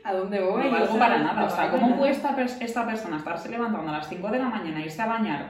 ¿A 0.03 0.13
dónde 0.13 0.39
voy? 0.39 0.63
No 0.63 0.71
valgo 0.71 0.97
para 0.97 1.17
nada. 1.17 1.41
no 1.41 1.47
O 1.47 1.49
sea, 1.49 1.69
¿cómo 1.69 1.97
puede 1.97 2.11
esta, 2.11 2.35
esta 2.61 2.85
persona 2.85 3.17
estarse 3.17 3.49
levantando 3.49 3.89
a 3.89 3.97
las 3.97 4.07
5 4.07 4.29
de 4.29 4.39
la 4.39 4.49
mañana, 4.49 4.79
irse 4.79 5.01
a 5.01 5.07
bañar 5.07 5.49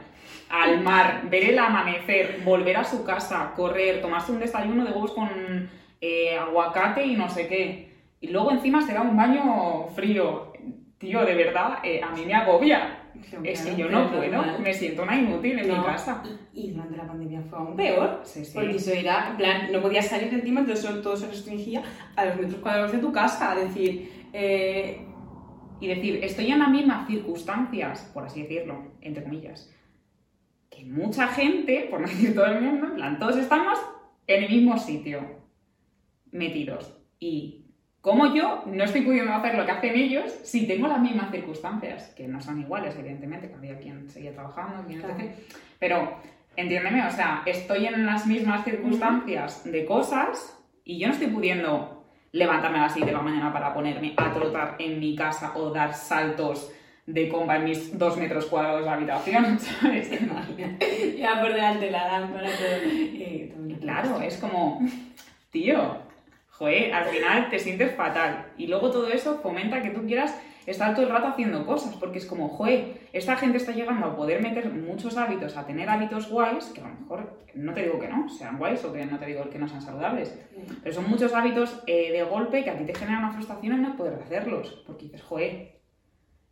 al 0.50 0.82
mar, 0.82 1.24
ver 1.30 1.51
el 1.51 1.60
amanecer, 1.60 2.42
volver 2.44 2.77
a 2.77 2.84
su 2.84 3.04
casa, 3.04 3.51
correr, 3.56 4.01
tomarse 4.01 4.32
un 4.32 4.39
desayuno 4.39 4.86
de 4.86 4.92
huevos 4.92 5.12
con 5.12 5.70
eh, 6.01 6.38
aguacate 6.38 7.06
y 7.06 7.16
no 7.16 7.30
sé 7.30 7.48
qué? 7.48 7.96
Y 8.20 8.30
luego 8.30 8.51
encima 8.51 8.82
se 8.82 8.94
da 8.94 9.01
un 9.01 9.16
baño 9.16 9.88
frío. 9.96 10.54
Tío, 10.98 11.24
de 11.24 11.36
verdad, 11.36 11.77
eh, 11.84 12.01
a 12.01 12.10
mí 12.10 12.25
me 12.25 12.34
agobia. 12.34 13.07
Es 13.44 13.62
que 13.62 13.76
yo 13.76 13.90
no 13.90 14.12
puedo, 14.12 14.60
me 14.60 14.74
siento 14.74 15.04
una 15.04 15.18
inútil 15.18 15.60
en 15.60 15.68
mi 15.68 15.76
casa. 15.84 16.24
Y 16.54 16.72
durante 16.72 16.98
la 16.98 17.08
pandemia 17.08 17.42
fue 17.42 17.60
aún 17.60 17.76
peor. 17.76 18.22
Sí, 18.24 18.44
sí. 18.46 18.52
Porque 18.54 18.76
eso 18.76 18.92
era, 18.92 19.32
en 19.32 19.38
plan, 19.38 19.72
no 19.72 19.82
podías 19.82 20.08
salir 20.08 20.30
de 20.30 20.38
encima, 20.38 20.62
entonces 20.62 21.02
todo 21.02 21.16
se 21.16 21.28
restringía 21.28 21.84
a 22.16 22.26
los 22.26 22.36
metros 22.38 22.62
cuadrados 22.62 22.92
de 22.92 23.00
tu 23.00 23.12
casa. 23.12 23.56
Es 23.56 23.68
decir, 23.68 24.28
eh, 24.34 25.02
y 25.80 25.88
decir, 25.88 26.24
estoy 26.24 26.52
en 26.52 26.60
las 26.60 26.70
mismas 26.70 27.08
circunstancias, 27.08 28.10
por 28.14 28.26
así 28.26 28.42
decirlo, 28.42 28.94
entre 29.02 29.24
comillas, 29.24 29.72
que 30.70 30.86
mucha 30.86 31.28
gente, 31.28 31.88
por 31.90 32.02
no 32.02 32.08
decir 32.08 32.34
todo 32.34 32.46
el 32.46 32.62
mundo, 32.62 32.88
en 32.88 32.96
plan, 32.96 33.20
todos 33.20 33.38
estamos 33.38 33.78
en 34.26 34.44
el 34.44 34.50
mismo 34.50 34.78
sitio, 34.78 35.22
metidos. 36.32 36.98
Y 37.20 37.67
como 38.08 38.34
yo 38.34 38.64
no 38.68 38.86
estoy 38.86 39.02
pudiendo 39.02 39.34
hacer 39.34 39.56
lo 39.56 39.66
que 39.66 39.72
hacen 39.74 39.94
ellos 39.94 40.34
si 40.44 40.66
tengo 40.66 40.88
las 40.88 41.02
mismas 41.02 41.30
circunstancias, 41.30 42.14
que 42.16 42.26
no 42.26 42.40
son 42.40 42.62
iguales, 42.62 42.96
evidentemente, 42.98 43.50
que 43.50 43.56
había 43.56 43.78
quien 43.80 44.10
seguía 44.10 44.32
trabajando, 44.32 44.88
quien 44.88 45.02
Claro. 45.02 45.18
Pero, 45.78 46.18
entiéndeme, 46.56 47.06
o 47.06 47.12
sea, 47.12 47.44
estoy 47.46 47.86
en 47.86 48.06
las 48.06 48.26
mismas 48.26 48.64
circunstancias 48.64 49.70
de 49.70 49.86
cosas 49.86 50.58
y 50.86 51.00
yo 51.00 51.08
no 51.08 51.16
estoy 51.16 51.28
pudiendo 51.28 52.06
levantarme 52.32 52.78
a 52.78 52.84
las 52.84 52.94
6 52.94 53.08
de 53.08 53.12
la 53.12 53.22
mañana 53.22 53.52
para 53.52 53.74
ponerme 53.74 54.14
a 54.16 54.32
trotar 54.32 54.78
en 54.80 55.02
mi 55.02 55.14
casa 55.14 55.52
o 55.58 55.72
dar 55.72 55.94
saltos 55.94 56.72
de 57.06 57.28
comba 57.28 57.58
en 57.58 57.66
mis 57.66 58.00
dos 58.00 58.16
metros 58.16 58.46
cuadrados 58.46 58.86
de 58.86 58.90
habitación, 58.90 59.60
¿sabes? 59.82 60.10
ya 61.18 61.42
por 61.42 61.52
delante 61.52 61.92
la 61.92 62.08
lámpara, 62.08 62.48
todo. 62.48 62.90
eh, 62.90 63.54
Claro, 63.82 64.22
es 64.22 64.38
como, 64.38 64.80
tío, 65.52 66.07
joder, 66.58 66.94
al 66.94 67.06
final 67.06 67.50
te 67.50 67.60
sientes 67.60 67.96
fatal. 67.96 68.52
Y 68.58 68.68
luego 68.68 68.92
todo 68.92 69.08
eso 69.10 69.40
fomenta 69.42 69.82
que 69.82 69.92
tú 69.92 70.06
quieras 70.06 70.36
estar 70.66 70.94
todo 70.94 71.06
el 71.06 71.12
rato 71.12 71.28
haciendo 71.28 71.66
cosas, 71.66 71.96
porque 71.96 72.18
es 72.18 72.26
como, 72.26 72.50
joder, 72.50 73.08
esta 73.14 73.38
gente 73.38 73.58
está 73.58 73.72
llegando 73.72 74.06
a 74.06 74.16
poder 74.16 74.42
meter 74.42 74.70
muchos 74.70 75.16
hábitos, 75.16 75.56
a 75.56 75.66
tener 75.66 75.88
hábitos 75.90 76.30
guays, 76.30 76.66
que 76.66 76.82
a 76.82 76.90
lo 76.90 76.96
mejor, 76.96 77.40
no 77.54 77.74
te 77.74 77.84
digo 77.84 78.00
que 78.00 78.10
no, 78.10 78.28
sean 78.28 78.58
guays 78.58 78.84
o 78.84 78.92
que 78.92 79.06
no 79.06 79.18
te 79.18 79.28
digo 79.28 79.50
que 79.50 79.60
no 79.60 79.68
sean 79.68 79.82
saludables, 79.82 80.38
pero 80.84 80.94
son 80.94 81.10
muchos 81.10 81.34
hábitos 81.34 81.82
eh, 81.88 82.12
de 82.12 82.24
golpe 82.24 82.66
que 82.66 82.70
a 82.70 82.78
ti 82.78 82.84
te 82.84 82.94
generan 82.94 83.24
una 83.24 83.34
frustración 83.34 83.74
en 83.74 83.82
no 83.84 83.96
poder 83.96 84.20
hacerlos, 84.22 84.84
porque 84.86 85.06
dices, 85.06 85.22
joder, 85.22 85.80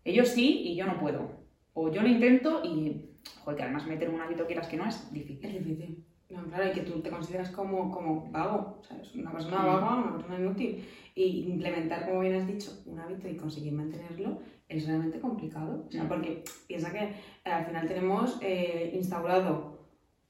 ellos 0.06 0.30
sí 0.30 0.62
y 0.64 0.76
yo 0.76 0.86
no 0.86 0.98
puedo. 0.98 1.44
O 1.74 1.92
yo 1.92 2.02
lo 2.02 2.08
intento 2.08 2.62
y, 2.64 3.10
joder, 3.44 3.58
que 3.58 3.64
además 3.64 3.86
meter 3.86 4.10
un 4.10 4.22
hábito 4.22 4.46
quieras 4.46 4.70
que 4.70 4.78
no 4.78 4.86
es 4.86 5.12
difícil. 5.12 5.46
Es 5.46 5.54
difícil. 5.66 6.05
No, 6.30 6.44
claro, 6.46 6.68
y 6.70 6.74
que 6.74 6.82
tú 6.82 7.02
te 7.02 7.10
consideras 7.12 7.52
como, 7.52 7.92
como 7.92 8.30
vago, 8.32 8.82
¿sabes? 8.88 9.14
Una 9.14 9.32
persona 9.32 9.60
Mm. 9.62 9.66
vaga, 9.66 9.96
una 9.98 10.14
persona 10.14 10.40
inútil. 10.40 10.84
Y 11.14 11.44
implementar, 11.50 12.08
como 12.08 12.22
bien 12.22 12.36
has 12.36 12.48
dicho, 12.48 12.72
un 12.88 13.00
hábito 13.00 13.28
y 13.30 13.38
conseguir 13.38 13.74
mantenerlo 13.74 14.40
es 14.68 14.88
realmente 14.88 15.20
complicado. 15.20 15.86
O 15.88 15.92
sea, 15.92 16.04
Mm. 16.04 16.08
porque 16.08 16.44
piensa 16.68 16.92
que 16.92 17.00
eh, 17.00 17.14
al 17.46 17.66
final 17.66 17.88
tenemos 17.88 18.40
eh, 18.42 18.92
instaurado 18.96 19.86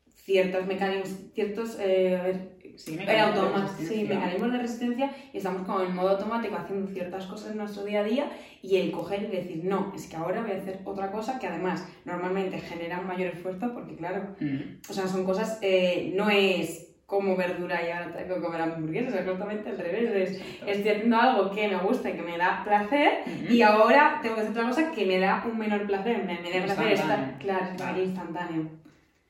ciertos 0.10 0.66
mecanismos, 0.68 1.32
ciertos 1.34 1.80
eh, 1.80 2.18
a 2.18 2.24
ver, 2.24 2.55
Sí, 2.78 2.96
mecanismos 2.98 3.72
sí, 3.78 4.04
mecanismos 4.08 4.52
de 4.52 4.58
resistencia 4.60 5.12
y 5.34 5.38
estamos 5.38 5.64
como 5.66 5.82
en 5.82 5.96
modo 5.96 6.10
automático 6.10 6.56
haciendo 6.58 6.88
ciertas 6.92 7.26
cosas 7.26 7.52
en 7.52 7.58
nuestro 7.58 7.84
día 7.84 8.02
a 8.02 8.04
día 8.04 8.30
y 8.62 8.78
el 8.78 8.92
coger 8.92 9.24
y 9.24 9.36
decir, 9.36 9.62
no, 9.64 9.92
es 9.96 10.08
que 10.08 10.16
ahora 10.18 10.42
voy 10.42 10.52
a 10.52 10.58
hacer 10.58 10.80
otra 10.84 11.12
cosa 11.12 11.40
que 11.40 11.48
además 11.48 11.88
normalmente 12.06 12.60
genera 12.60 13.00
un 13.00 13.08
mayor 13.08 13.34
esfuerzo 13.34 13.74
porque 13.74 13.96
claro, 13.96 14.36
Mm. 14.40 14.80
o 14.90 14.94
sea, 14.94 15.08
son 15.08 15.24
cosas, 15.26 15.58
eh, 15.62 16.12
no 16.16 16.30
es 16.30 16.92
como 17.06 17.36
verdura 17.36 17.80
y 17.88 17.92
ahora 17.92 18.12
tengo 18.18 18.36
que 18.36 18.42
comer 18.42 18.62
hamburguesas, 18.62 19.14
es 19.14 19.20
exactamente 19.20 19.70
al 19.70 19.78
revés. 19.78 20.32
Es, 20.32 20.42
estoy 20.66 20.92
haciendo 20.92 21.18
algo 21.18 21.52
que 21.52 21.68
me 21.68 21.78
gusta 21.78 22.10
y 22.10 22.14
que 22.14 22.24
me 22.24 22.36
da 22.38 22.64
placer 22.64 23.20
Ujú. 23.28 23.54
y 23.54 23.62
ahora 23.62 24.20
tengo 24.24 24.36
que 24.36 24.42
hacer 24.42 24.52
otra 24.54 24.68
cosa 24.70 24.92
que 24.92 25.06
me 25.06 25.20
da 25.20 25.44
un 25.46 25.58
menor 25.58 25.86
placer, 25.86 26.18
me, 26.26 26.40
me 26.42 26.50
da 26.60 26.66
placer 26.66 26.92
estar, 26.94 27.36
claro, 27.40 27.68
Claro. 27.78 28.02
instantáneo. 28.02 28.70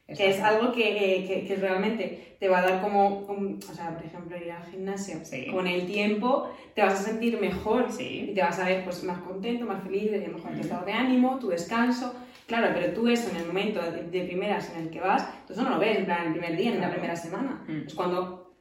Que 0.07 0.29
es 0.29 0.39
algo 0.39 0.71
que, 0.71 1.15
eh, 1.15 1.25
que, 1.27 1.45
que 1.47 1.55
realmente 1.55 2.35
te 2.39 2.47
va 2.47 2.59
a 2.59 2.61
dar 2.69 2.81
como, 2.81 3.21
un- 3.27 3.57
o 3.57 3.73
sea, 3.73 3.95
por 3.97 4.05
ejemplo, 4.05 4.37
ir 4.37 4.51
al 4.51 4.63
gimnasio. 4.65 5.17
Sí. 5.23 5.47
Con 5.51 5.65
el 5.65 5.87
tiempo 5.87 6.47
te 6.75 6.83
vas 6.83 6.93
a 6.99 7.03
sentir 7.03 7.39
mejor 7.41 7.87
y 7.89 7.93
Sí. 7.93 8.31
te 8.35 8.41
vas 8.41 8.59
a 8.59 8.65
ver 8.65 8.83
pues, 8.83 9.03
más 9.03 9.17
contento, 9.19 9.65
más 9.65 9.83
feliz, 9.83 10.11
de 10.11 10.19
mejor 10.27 10.51
tu 10.51 10.57
Mm. 10.57 10.61
estado 10.61 10.85
de 10.85 10.91
ánimo, 10.93 11.39
tu 11.39 11.47
descanso. 11.49 12.13
Claro, 12.45 12.67
pero 12.75 12.93
tú 12.93 13.07
eso 13.07 13.31
en 13.31 13.37
el 13.37 13.47
momento 13.47 13.81
de, 13.81 14.03
de 14.03 14.21
primeras 14.25 14.71
en 14.75 14.83
el 14.83 14.89
que 14.91 14.99
vas, 14.99 15.27
tú 15.47 15.53
eso 15.53 15.63
no 15.63 15.71
lo 15.71 15.79
ves 15.79 15.97
en 15.97 16.05
plan 16.05 16.27
el 16.27 16.33
primer 16.33 16.55
día, 16.55 16.73
en 16.75 16.81
la 16.81 16.91
primera 16.91 17.15
semana. 17.15 17.63
Mm. 17.67 17.87
Es 17.87 17.93
cuando 17.95 18.53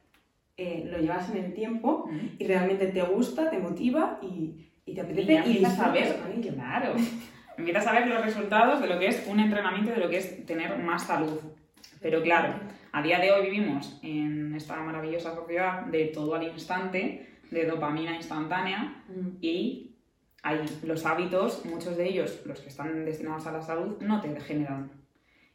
eh, 0.57 0.87
lo 0.89 0.97
llevas 0.97 1.29
en 1.29 1.37
el 1.43 1.53
tiempo 1.53 2.07
Mm. 2.09 2.27
y 2.39 2.47
realmente 2.47 2.87
te 2.87 3.03
gusta, 3.03 3.51
te 3.51 3.59
motiva 3.59 4.17
y, 4.23 4.65
y 4.85 4.93
te 4.95 5.01
Y 5.01 5.03
apetece 5.03 5.33
y, 5.49 5.63
ver, 5.93 6.15
con 6.17 6.31
ello. 6.39 6.53
claro, 6.55 6.93
empiezas 7.57 7.87
a 7.87 7.93
ver 7.93 8.07
los 8.07 8.23
resultados 8.23 8.81
de 8.81 8.87
lo 8.87 8.99
que 8.99 9.07
es 9.07 9.25
un 9.27 9.39
entrenamiento, 9.39 9.91
de 9.91 9.97
lo 9.97 10.09
que 10.09 10.17
es 10.17 10.45
tener 10.45 10.77
más 10.79 11.07
salud. 11.07 11.39
Pero 12.01 12.21
claro, 12.21 12.59
a 12.91 13.01
día 13.01 13.19
de 13.19 13.31
hoy 13.31 13.49
vivimos 13.49 13.99
en 14.03 14.55
esta 14.55 14.75
maravillosa 14.77 15.33
sociedad 15.33 15.85
de 15.85 16.05
todo 16.05 16.35
al 16.35 16.43
instante, 16.43 17.29
de 17.51 17.65
dopamina 17.65 18.15
instantánea, 18.15 19.03
Mm. 19.07 19.37
y 19.41 19.95
hay 20.43 20.65
los 20.83 21.05
hábitos, 21.05 21.65
muchos 21.65 21.97
de 21.97 22.07
ellos, 22.07 22.41
los 22.45 22.59
que 22.59 22.69
están 22.69 23.05
destinados 23.05 23.47
a 23.47 23.51
la 23.51 23.61
salud, 23.61 23.97
no 24.01 24.21
te 24.21 24.39
generan 24.39 24.91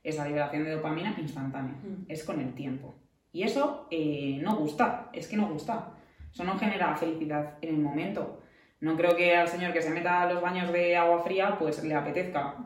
esa 0.03 0.27
liberación 0.27 0.65
de 0.65 0.73
dopamina 0.73 1.15
instantánea. 1.19 1.75
Mm. 1.75 2.05
Es 2.09 2.25
con 2.25 2.41
el 2.41 2.55
tiempo. 2.55 2.97
Y 3.33 3.43
eso 3.45 3.87
eh, 3.91 4.39
no 4.43 4.57
gusta, 4.57 5.11
es 5.13 5.29
que 5.29 5.37
no 5.37 5.49
gusta. 5.49 5.93
Eso 6.33 6.45
no 6.45 6.59
genera 6.59 6.97
felicidad 6.97 7.59
en 7.61 7.77
el 7.77 7.81
momento. 7.81 8.40
No 8.81 8.97
creo 8.97 9.15
que 9.15 9.37
al 9.37 9.47
señor 9.47 9.75
que 9.75 9.83
se 9.83 9.91
meta 9.91 10.23
a 10.23 10.33
los 10.33 10.41
baños 10.41 10.73
de 10.73 10.97
agua 10.97 11.23
fría, 11.23 11.57
pues 11.59 11.85
le 11.85 11.95
apetezca 11.95 12.57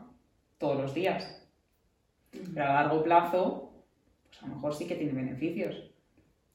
todos 0.57 0.81
los 0.81 0.93
días. 0.93 1.45
Pero 2.53 2.65
a 2.65 2.73
largo 2.73 3.03
plazo, 3.03 3.73
pues 4.27 4.41
a 4.41 4.47
lo 4.47 4.55
mejor 4.55 4.73
sí 4.73 4.87
que 4.87 4.95
tiene 4.95 5.11
beneficios. 5.11 5.91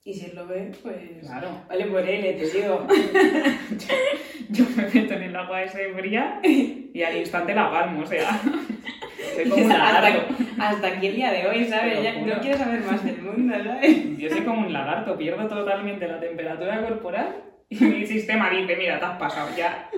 Y 0.02 0.14
si 0.14 0.26
él 0.26 0.32
lo 0.34 0.46
ve, 0.46 0.72
pues... 0.82 0.96
Claro. 1.20 1.48
Vale 1.68 1.84
por 1.86 2.00
él, 2.00 2.24
eh, 2.24 2.32
te 2.32 2.58
digo. 2.58 2.86
Yo 4.48 4.64
me 4.74 4.82
meto 4.84 5.14
en 5.14 5.22
el 5.24 5.36
agua 5.36 5.62
ese 5.62 5.92
fría 5.92 6.40
y 6.42 7.02
al 7.02 7.18
instante 7.18 7.54
la 7.54 7.70
palmo, 7.70 8.00
o 8.00 8.06
sea. 8.06 8.40
Soy 9.34 9.48
como 9.50 9.62
un 9.62 9.68
lagarto. 9.68 10.34
hasta, 10.58 10.68
hasta 10.68 10.86
aquí 10.86 11.06
el 11.06 11.16
día 11.16 11.30
de 11.32 11.46
hoy, 11.46 11.66
¿sabes? 11.66 12.02
Ya 12.02 12.14
no 12.14 12.40
quiero 12.40 12.56
saber 12.56 12.80
más 12.80 13.04
del 13.04 13.20
mundo, 13.20 13.54
¿sabes? 13.62 14.16
Yo 14.16 14.28
soy 14.30 14.40
como 14.40 14.62
un 14.62 14.72
lagarto, 14.72 15.16
pierdo 15.18 15.46
totalmente 15.46 16.08
la 16.08 16.18
temperatura 16.18 16.82
corporal 16.82 17.49
y 17.70 17.76
mi 17.84 18.06
sistema 18.06 18.50
dice, 18.50 18.76
mira, 18.76 18.98
te 18.98 19.04
has 19.06 19.18
pasado, 19.18 19.48
ya. 19.56 19.88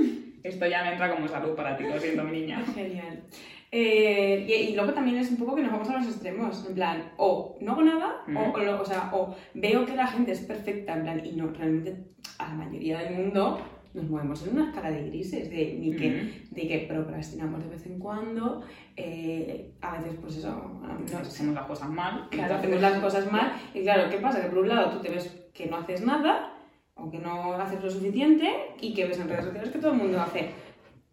Esto 0.45 0.67
ya 0.67 0.83
me 0.85 0.93
entra 0.93 1.11
como 1.14 1.26
salud 1.29 1.55
para 1.55 1.76
ti, 1.76 1.85
lo 1.85 1.99
siento, 1.99 2.23
mi 2.25 2.41
niña. 2.41 2.62
Genial. 2.75 3.23
Eh, 3.71 4.45
y, 4.49 4.52
y 4.73 4.75
luego 4.76 4.93
también 4.93 5.17
es 5.17 5.31
un 5.31 5.38
poco 5.38 5.57
que 5.57 5.62
nos 5.62 5.73
vamos 5.73 5.88
a 5.88 5.95
los 5.99 6.07
extremos, 6.07 6.67
en 6.69 6.75
plan, 6.75 7.12
o 7.17 7.57
no 7.61 7.73
hago 7.73 7.83
nada, 7.83 8.23
Mm. 8.26 8.37
o, 8.37 8.43
o 8.52 8.81
o 8.83 8.85
sea, 8.85 9.11
o 9.12 9.35
veo 9.55 9.85
que 9.87 9.97
la 9.97 10.07
gente 10.07 10.33
es 10.33 10.41
perfecta, 10.41 10.95
en 10.95 11.02
plan, 11.02 11.23
y 11.25 11.33
no, 11.33 11.49
realmente 11.49 11.97
a 12.38 12.49
la 12.49 12.55
mayoría 12.55 12.99
del 13.00 13.14
mundo 13.14 13.61
nos 13.95 14.05
movemos 14.09 14.47
en 14.47 14.55
una 14.57 14.69
escala 14.71 14.91
de 14.91 15.05
grises, 15.09 15.49
de, 15.50 15.76
ni 15.79 15.95
que, 15.97 16.11
Mm. 16.11 16.55
de 16.55 16.69
que 16.69 16.79
procrastinamos 16.88 17.62
de 17.62 17.71
vez 17.71 17.87
en 17.87 17.99
cuando, 17.99 18.62
eh, 18.97 19.73
a 19.81 19.99
veces 19.99 20.17
pues 20.21 20.37
eso, 20.37 20.50
no, 20.83 21.19
Hacemos 21.19 21.55
las 21.55 21.64
cosas 21.67 21.88
mal. 21.91 22.29
Claro, 22.31 22.55
entonces- 22.57 22.59
hacemos 22.59 22.81
las 22.81 23.00
cosas 23.02 23.33
mal. 23.33 23.52
Y 23.75 23.83
claro, 23.83 24.11
¿qué 24.11 24.17
pasa? 24.19 24.43
Que 24.43 24.49
por 24.49 24.59
un 24.59 24.69
lado 24.69 24.91
tú 24.91 25.00
te 25.00 25.09
ves 25.11 25.49
que 25.55 25.67
no 25.67 25.76
haces 25.79 26.05
nada, 26.05 26.55
o 26.94 27.11
que 27.11 27.18
no 27.18 27.54
haces 27.54 27.82
lo 27.82 27.90
suficiente, 27.90 28.49
y 28.80 28.92
que 28.94 29.06
ves 29.06 29.18
en 29.18 29.28
redes 29.28 29.46
sociales 29.46 29.70
que 29.70 29.78
todo 29.78 29.92
el 29.92 29.99
mundo 29.99 30.20
hace 30.20 30.50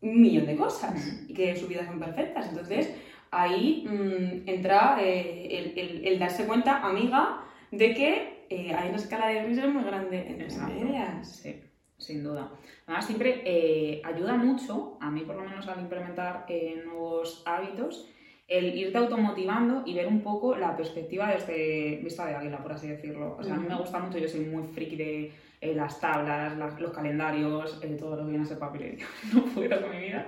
un 0.01 0.21
millón 0.21 0.45
de 0.45 0.55
cosas, 0.55 1.23
y 1.27 1.33
que 1.33 1.55
sus 1.55 1.67
vidas 1.69 1.87
son 1.87 1.99
perfectas. 1.99 2.49
Entonces, 2.49 2.93
ahí 3.31 3.85
mm, 3.87 4.47
entra 4.49 4.97
eh, 5.01 5.47
el, 5.57 5.79
el- 5.79 6.05
el 6.07 6.19
darse 6.19 6.45
cuenta, 6.45 6.79
amiga, 6.85 7.41
de 7.71 7.93
que 7.93 8.45
eh, 8.49 8.73
hay 8.73 8.89
una 8.89 8.97
escala 8.97 9.27
de 9.27 9.43
grises 9.43 9.71
muy 9.73 9.83
grande 9.83 10.25
entre 10.27 10.45
Exacto. 10.45 10.73
medias. 10.73 11.27
Sí, 11.29 11.61
sin 11.97 12.23
duda. 12.23 12.51
Además, 12.87 13.05
siempre 13.05 13.43
eh, 13.45 14.01
ayuda 14.03 14.33
mucho, 14.35 14.97
a 14.99 15.11
mí 15.11 15.21
por 15.21 15.35
lo 15.35 15.43
menos 15.43 15.67
al 15.67 15.79
implementar 15.81 16.45
nuevos 16.85 17.43
hábitos, 17.45 18.07
el 18.47 18.75
irte 18.75 18.97
automotivando 18.97 19.83
y 19.85 19.93
ver 19.93 20.07
un 20.07 20.21
poco 20.21 20.55
la 20.55 20.75
perspectiva 20.75 21.31
desde 21.31 21.99
vista 22.03 22.25
de 22.25 22.35
águila, 22.35 22.57
por 22.63 22.71
así 22.73 22.87
decirlo. 22.87 23.35
O 23.39 23.43
sea, 23.43 23.53
a 23.53 23.57
mí 23.57 23.67
me 23.67 23.75
gusta 23.75 23.99
mucho, 23.99 24.17
yo 24.17 24.27
soy 24.27 24.41
muy 24.45 24.63
friki 24.63 24.95
de 24.95 25.31
eh, 25.61 25.75
las 25.75 25.99
tablas, 25.99 26.57
las- 26.57 26.79
los 26.79 26.91
calendarios, 26.91 27.79
eh, 27.83 27.95
todo 27.99 28.15
lo 28.15 28.23
que 28.23 28.29
viene 28.29 28.43
a 28.43 28.47
ser 28.47 28.59
papelería. 28.59 29.05
no 29.33 29.43
puedo 29.45 29.81
con 29.81 29.91
mi 29.91 29.99
vida. 29.99 30.27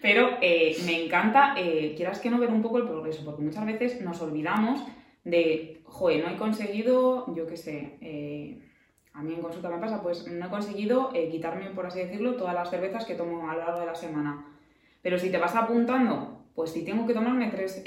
Pero 0.00 0.38
eh, 0.40 0.76
me 0.86 1.04
encanta, 1.04 1.54
quieras 1.96 2.18
que 2.20 2.30
no, 2.30 2.38
ver 2.38 2.50
un 2.50 2.62
poco 2.62 2.78
el 2.78 2.84
progreso, 2.88 3.24
porque 3.24 3.42
muchas 3.42 3.64
veces 3.66 4.00
nos 4.00 4.20
olvidamos 4.20 4.82
de, 5.24 5.82
joder, 5.84 6.24
no 6.24 6.30
he 6.32 6.36
conseguido, 6.36 7.32
yo 7.34 7.46
qué 7.46 7.56
sé, 7.56 8.58
a 9.14 9.22
mí 9.22 9.34
en 9.34 9.40
consulta 9.40 9.68
me 9.68 9.78
pasa, 9.78 10.02
pues 10.02 10.26
no 10.26 10.46
he 10.46 10.50
conseguido 10.50 11.12
quitarme, 11.30 11.66
por 11.70 11.86
así 11.86 12.00
decirlo, 12.00 12.34
todas 12.34 12.54
las 12.54 12.70
cervezas 12.70 13.04
que 13.04 13.14
tomo 13.14 13.48
a 13.48 13.54
lo 13.54 13.60
largo 13.60 13.78
de 13.80 13.86
la 13.86 13.94
semana. 13.94 14.44
Pero 15.00 15.18
si 15.18 15.30
te 15.30 15.38
vas 15.38 15.54
apuntando, 15.54 16.44
pues 16.56 16.70
si 16.72 16.84
tengo 16.84 17.06
que 17.06 17.14
tomarme 17.14 17.48
tres 17.50 17.82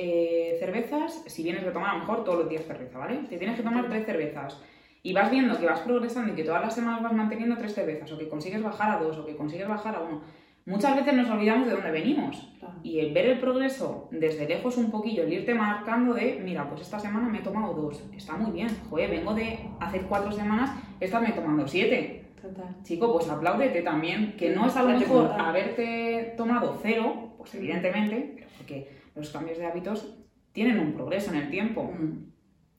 cervezas, 0.60 1.24
si 1.28 1.44
vienes 1.44 1.64
de 1.66 1.72
tomar 1.72 1.90
a 1.90 1.94
lo 1.96 2.00
mejor 2.00 2.24
todos 2.24 2.40
los 2.40 2.50
días 2.50 2.66
cerveza, 2.66 2.98
¿vale? 3.00 3.18
Te 3.30 3.38
tienes 3.38 3.58
que 3.58 3.64
tomar 3.64 3.90
tres 3.90 4.06
cervezas 4.06 4.62
y 5.06 5.14
vas 5.14 5.30
viendo 5.30 5.56
que 5.60 5.68
vas 5.68 5.82
progresando 5.82 6.34
y 6.34 6.36
que 6.36 6.44
todas 6.44 6.64
las 6.64 6.74
semanas 6.74 7.04
vas 7.04 7.14
manteniendo 7.14 7.56
tres 7.58 7.76
cervezas, 7.76 8.12
o 8.12 8.18
que 8.18 8.28
consigues 8.28 8.64
bajar 8.64 8.90
a 8.90 8.98
dos, 9.04 9.16
o 9.20 9.24
que 9.26 9.36
consigues 9.36 9.68
bajar 9.68 9.96
a 9.96 10.00
uno. 10.02 10.22
Muchas 10.66 10.96
veces 10.96 11.14
nos 11.14 11.30
olvidamos 11.30 11.68
de 11.68 11.74
dónde 11.74 11.92
venimos. 11.92 12.52
Claro. 12.58 12.74
Y 12.82 12.98
el 13.00 13.14
ver 13.14 13.28
el 13.28 13.40
progreso 13.40 14.10
desde 14.12 14.48
lejos 14.48 14.78
un 14.78 14.90
poquillo, 14.90 15.22
el 15.22 15.32
irte 15.32 15.54
marcando 15.54 16.16
de, 16.16 16.40
mira, 16.44 16.68
pues 16.68 16.82
esta 16.82 16.98
semana 16.98 17.30
me 17.30 17.38
he 17.38 17.42
tomado 17.44 17.76
dos, 17.76 18.04
está 18.18 18.36
muy 18.36 18.50
bien, 18.50 18.68
joder, 18.90 19.12
vengo 19.12 19.36
de 19.36 19.60
hace 19.80 20.02
cuatro 20.02 20.32
semanas, 20.32 20.72
estas 21.00 21.22
me 21.22 21.30
he 21.30 21.34
tomado 21.34 21.68
siete. 21.68 22.32
Total. 22.42 22.76
Chico, 22.82 23.14
pues 23.14 23.30
apláudete 23.30 23.84
también, 23.84 24.36
que 24.36 24.56
no 24.56 24.66
es 24.66 24.76
a 24.76 24.82
lo 24.82 24.90
mejor 24.98 25.28
cuenta. 25.28 25.50
haberte 25.50 26.34
tomado 26.36 26.80
cero, 26.82 27.36
pues 27.38 27.54
evidentemente, 27.54 28.32
pero 28.36 28.48
porque 28.58 28.90
los 29.14 29.30
cambios 29.30 29.60
de 29.60 29.68
hábitos 29.68 30.18
tienen 30.52 30.80
un 30.80 30.94
progreso 30.94 31.32
en 31.32 31.38
el 31.42 31.50
tiempo. 31.52 31.84
Mm. 31.84 32.32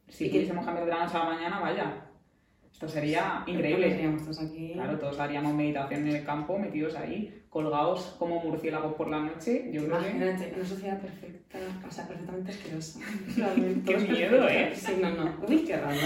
Si 0.09 0.25
que- 0.25 0.31
quisiésemos 0.33 0.65
cambiar 0.65 0.87
de 0.87 0.93
la 0.93 1.05
noche 1.05 1.17
a 1.17 1.25
la 1.25 1.31
mañana, 1.35 1.61
vaya, 1.61 2.03
esto 2.77 2.89
sería 2.91 3.43
increíble. 3.47 3.91
seríamos 3.91 4.23
todos 4.23 4.43
aquí. 4.43 4.73
Claro, 4.75 4.99
todos 4.99 5.19
haríamos 5.19 5.55
meditación 5.55 6.07
en 6.07 6.17
el 6.17 6.25
campo, 6.25 6.59
metidos 6.59 6.95
ahí, 6.95 7.43
colgados 7.49 8.15
como 8.19 8.39
murciélagos 8.45 8.93
por 8.97 9.09
la 9.09 9.19
noche. 9.19 9.71
Yo 9.73 9.87
creo 9.87 9.99
que... 9.99 10.11
Imagínate, 10.11 10.53
una 10.55 10.65
sociedad 10.67 11.01
perfecta, 11.01 11.59
o 11.89 11.91
sea, 11.91 12.07
perfectamente 12.07 12.51
asquerosa. 12.51 13.01
Qué 13.87 13.97
miedo, 13.97 14.47
¿eh? 14.47 14.73
Sí, 14.75 14.93
no, 15.01 15.11
no. 15.11 15.37
Uy, 15.49 15.65
qué 15.65 15.75
raro. 15.79 15.97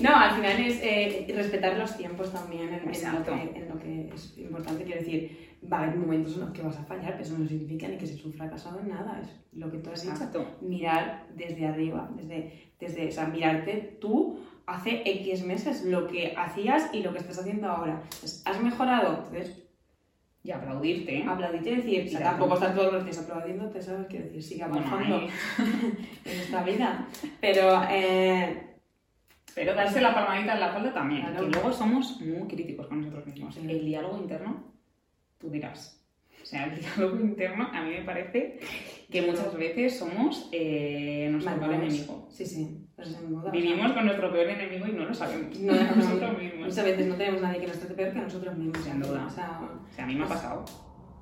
No, 0.00 0.16
al 0.16 0.34
final 0.36 0.60
es 0.62 0.80
eh, 0.82 1.26
respetar 1.36 1.76
los 1.76 1.94
tiempos 1.94 2.32
también 2.32 2.72
en, 2.72 2.88
en 2.88 3.14
lo 3.14 3.22
que, 3.22 3.58
en 3.58 3.68
lo 3.68 3.78
que 3.78 4.10
es 4.14 4.38
importante. 4.38 4.82
Quiero 4.84 5.00
decir, 5.00 5.58
va 5.70 5.80
a 5.80 5.82
haber 5.82 5.96
momentos 5.98 6.36
en 6.36 6.40
los 6.40 6.52
que 6.52 6.62
vas 6.62 6.78
a 6.78 6.84
fallar, 6.84 7.12
pero 7.12 7.24
eso 7.24 7.36
no 7.36 7.46
significa 7.46 7.86
ni 7.86 7.98
que 7.98 8.06
seas 8.06 8.24
un 8.24 8.32
fracasado 8.32 8.80
en 8.80 8.88
nada. 8.88 9.20
Es 9.22 9.28
lo 9.52 9.70
que 9.70 9.76
tú 9.76 9.90
has 9.90 10.02
dicho. 10.02 10.56
Mirar 10.62 11.26
desde 11.36 11.66
arriba, 11.66 12.08
desde, 12.16 12.70
desde, 12.80 13.08
o 13.08 13.12
sea, 13.12 13.26
mirarte 13.26 13.98
tú 14.00 14.38
hace 14.66 15.02
X 15.04 15.44
meses, 15.44 15.84
lo 15.84 16.06
que 16.06 16.34
hacías 16.36 16.90
y 16.92 17.02
lo 17.02 17.12
que 17.12 17.18
estás 17.18 17.38
haciendo 17.38 17.68
ahora. 17.68 18.00
Entonces, 18.04 18.42
¿Has 18.46 18.60
mejorado? 18.62 19.24
Entonces, 19.26 19.60
Y 20.42 20.50
aplaudirte. 20.50 21.18
¿eh? 21.18 21.24
aplaudirte 21.26 21.70
y 21.70 21.76
decir, 21.76 22.04
o 22.06 22.08
sea, 22.08 22.18
Exacto. 22.20 22.28
tampoco 22.38 22.54
estás 22.54 22.74
todos 22.76 22.92
los 22.92 23.04
días 23.04 23.18
aplaudiéndote, 23.18 23.80
¿sabes? 23.82 24.06
Quiero 24.08 24.24
decir, 24.26 24.42
sigue 24.42 24.64
Bueno, 24.66 24.86
avanzando 24.86 25.16
ahí- 25.16 25.28
en 26.24 26.40
esta 26.40 26.62
vida. 26.62 27.08
Pero, 27.40 27.82
eh, 27.90 28.76
Pero 29.54 29.74
darse 29.74 30.00
la 30.00 30.12
palmadita 30.14 30.54
en 30.54 30.60
la 30.60 30.66
espalda 30.66 30.92
también. 30.92 31.22
Claro. 31.22 31.44
Que 31.46 31.50
luego 31.52 31.72
somos 31.72 32.20
muy 32.20 32.46
críticos 32.48 32.86
con 32.88 33.00
nosotros 33.00 33.26
mismos. 33.26 33.54
Sí. 33.54 33.60
El 33.66 33.84
diálogo 33.86 34.18
interno, 34.18 34.64
tú 35.38 35.48
dirás. 35.50 36.04
O 36.42 36.46
sea, 36.46 36.64
el 36.66 36.78
diálogo 36.80 37.20
interno 37.20 37.68
a 37.72 37.82
mí 37.82 37.90
me 37.90 38.02
parece 38.02 38.60
que 39.10 39.22
muchas 39.22 39.54
veces 39.56 39.98
somos 39.98 40.48
eh, 40.52 41.28
nuestro 41.30 41.56
peor 41.58 41.72
enemigo. 41.74 42.28
Sí, 42.30 42.44
sí, 42.44 42.83
pues 42.96 43.28
duda. 43.28 43.50
Vivimos 43.50 43.92
con 43.92 44.04
nuestro 44.06 44.32
peor 44.32 44.48
enemigo 44.48 44.86
y 44.86 44.92
no 44.92 45.04
lo 45.04 45.14
sabemos. 45.14 45.58
No, 45.58 45.72
no, 45.74 45.82
no, 45.90 45.96
nosotros 45.96 46.38
mismos. 46.38 46.66
Muchas 46.68 46.84
veces 46.84 47.06
no 47.06 47.14
tenemos 47.16 47.42
nadie 47.42 47.60
que 47.60 47.66
nos 47.66 47.78
trate 47.78 47.94
peor 47.94 48.12
que 48.12 48.20
nosotros 48.20 48.56
mismos. 48.56 48.78
Sin 48.84 49.00
duda. 49.00 49.26
O 49.26 49.30
sea, 49.30 49.60
O 49.90 49.92
sea, 49.94 50.04
a 50.04 50.06
mí 50.06 50.14
me 50.14 50.24
ha 50.24 50.28
pasado. 50.28 50.64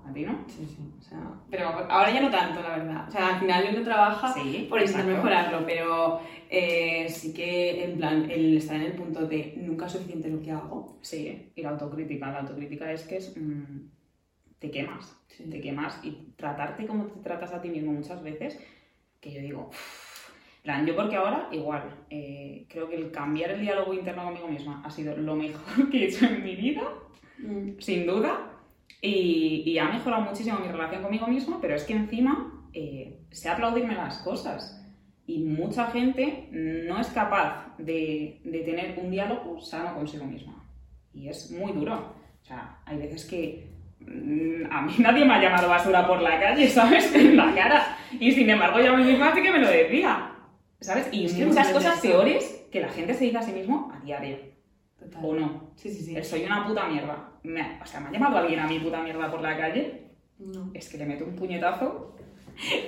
¿A 0.05 0.13
ti 0.13 0.23
no? 0.25 0.45
sí, 0.49 0.67
sí. 0.67 0.93
O 0.99 1.03
sea, 1.03 1.19
pero 1.49 1.69
ahora 1.69 2.11
ya 2.11 2.21
no 2.21 2.29
tanto, 2.31 2.61
la 2.61 2.71
verdad. 2.71 3.09
O 3.09 3.11
sea, 3.13 3.35
al 3.35 3.41
final 3.41 3.69
uno 3.73 3.85
trabaja 3.85 4.33
Sí, 4.33 4.67
por 4.69 4.81
intentar 4.81 5.07
mejorarlo, 5.07 5.65
pero 5.65 6.21
eh, 6.51 7.07
sí 7.09 7.33
que, 7.33 7.85
en 7.85 7.97
plan, 7.99 8.29
el 8.29 8.57
estar 8.57 8.75
en 8.77 8.83
el 8.83 8.93
punto 8.95 9.27
de 9.29 9.55
nunca 9.59 9.87
es 9.87 9.93
suficiente 9.93 10.29
lo 10.29 10.43
que 10.43 10.51
hago. 10.51 10.99
Sí, 11.03 11.53
y 11.55 11.63
la 11.63 11.71
autocrítica. 11.71 12.33
La 12.33 12.41
autocrítica 12.41 12.91
es 12.93 13.05
que 13.05 13.19
es, 13.19 13.37
mm, 13.37 13.89
te 14.59 14.71
quemas. 14.73 15.17
Sí. 15.29 15.45
te 15.45 15.61
quemas 15.63 15.99
y 16.03 16.33
tratarte 16.37 16.85
como 16.87 17.05
te 17.07 17.21
tratas 17.21 17.55
a 17.55 17.63
ti 17.63 17.71
mismo 17.71 17.93
muchas 17.93 18.23
veces, 18.23 18.59
que 19.21 19.33
yo 19.33 19.41
digo, 19.41 19.69
"Uf". 19.71 20.12
Plan, 20.63 20.87
yo 20.87 20.95
porque 20.95 21.17
ahora 21.17 21.49
igual, 21.51 22.05
eh, 22.09 22.67
creo 22.69 22.89
que 22.89 22.97
el 22.97 23.11
cambiar 23.11 23.51
el 23.51 23.61
diálogo 23.61 23.95
interno 23.95 24.25
conmigo 24.25 24.49
misma 24.49 24.83
ha 24.85 24.91
sido 24.91 25.17
lo 25.17 25.35
mejor 25.35 25.89
que 25.91 26.05
he 26.05 26.09
hecho 26.09 26.27
en 26.27 26.45
mi 26.45 26.55
vida, 26.55 26.83
Mm, 27.43 27.81
sin 27.81 28.07
duda, 28.07 28.53
y, 29.01 29.63
y 29.67 29.79
ha 29.79 29.89
mejorado 29.89 30.23
muchísimo 30.23 30.59
mi 30.61 30.69
relación 30.69 31.03
conmigo 31.03 31.27
misma, 31.27 31.59
pero 31.61 31.75
es 31.75 31.85
que 31.85 31.95
encima 31.95 32.53
eh, 32.73 33.19
sé 33.31 33.49
aplaudirme 33.49 33.95
las 33.95 34.19
cosas. 34.19 34.79
Y 35.27 35.39
mucha 35.45 35.87
gente 35.91 36.49
no 36.51 37.01
es 37.01 37.09
capaz 37.09 37.75
de, 37.79 38.41
de 38.45 38.61
tener 38.61 38.99
un 38.99 39.11
diálogo 39.11 39.61
sano 39.61 39.95
consigo 39.95 40.25
misma. 40.25 40.65
Y 41.15 41.29
es 41.29 41.51
muy 41.51 41.73
duro. 41.73 42.15
O 42.41 42.45
sea, 42.45 42.79
hay 42.85 42.99
veces 42.99 43.25
que 43.25 43.69
mm, 44.01 44.67
a 44.71 44.83
mí 44.83 44.95
nadie 44.99 45.25
me 45.25 45.35
ha 45.35 45.43
llamado 45.43 45.69
basura 45.69 46.07
por 46.07 46.21
la 46.23 46.39
calle, 46.41 46.69
¿sabes? 46.69 47.13
En 47.15 47.37
la 47.37 47.55
cara. 47.55 47.97
Y 48.19 48.31
sin 48.33 48.49
embargo, 48.51 48.81
yo 48.81 48.93
a 48.93 48.97
mí 48.97 49.05
misma 49.05 49.35
sí 49.35 49.43
que 49.43 49.53
me 49.53 49.59
lo 49.59 49.69
decía. 49.69 50.29
¿Sabes? 50.83 51.09
Y 51.13 51.25
Es 51.27 51.35
que 51.35 51.47
muchas 51.47 51.69
muchas 51.69 51.73
cosas 51.73 52.01
peores 52.01 52.67
que 52.71 52.81
la 52.81 52.89
gente 52.89 53.15
se 53.15 53.25
dice 53.25 53.39
a 53.39 53.43
sí 53.43 53.53
mismo 53.53 53.91
a 53.95 54.05
diario. 54.05 54.37
total. 54.99 55.25
¿O 55.25 55.35
no? 55.35 55.71
Sí, 55.77 55.91
sí, 55.91 56.03
sí. 56.05 56.17
El 56.17 56.25
soy 56.25 56.45
una 56.45 56.67
puta 56.67 56.87
mierda. 56.87 57.31
Me- 57.45 57.79
o 57.83 57.87
sea, 57.87 58.01
¿me 58.01 58.09
ha 58.09 58.13
llamado 58.13 58.39
alguien 58.39 58.61
a 58.61 58.67
mi 58.67 58.79
puta 58.79 59.01
mierda 59.03 59.31
por 59.31 59.41
la 59.43 59.57
calle? 59.57 60.09
No. 60.39 60.71
Es 60.75 60.89
que 60.89 60.99
le 60.99 61.07
meto 61.07 61.25
un 61.25 61.35
puñetazo. 61.37 62.09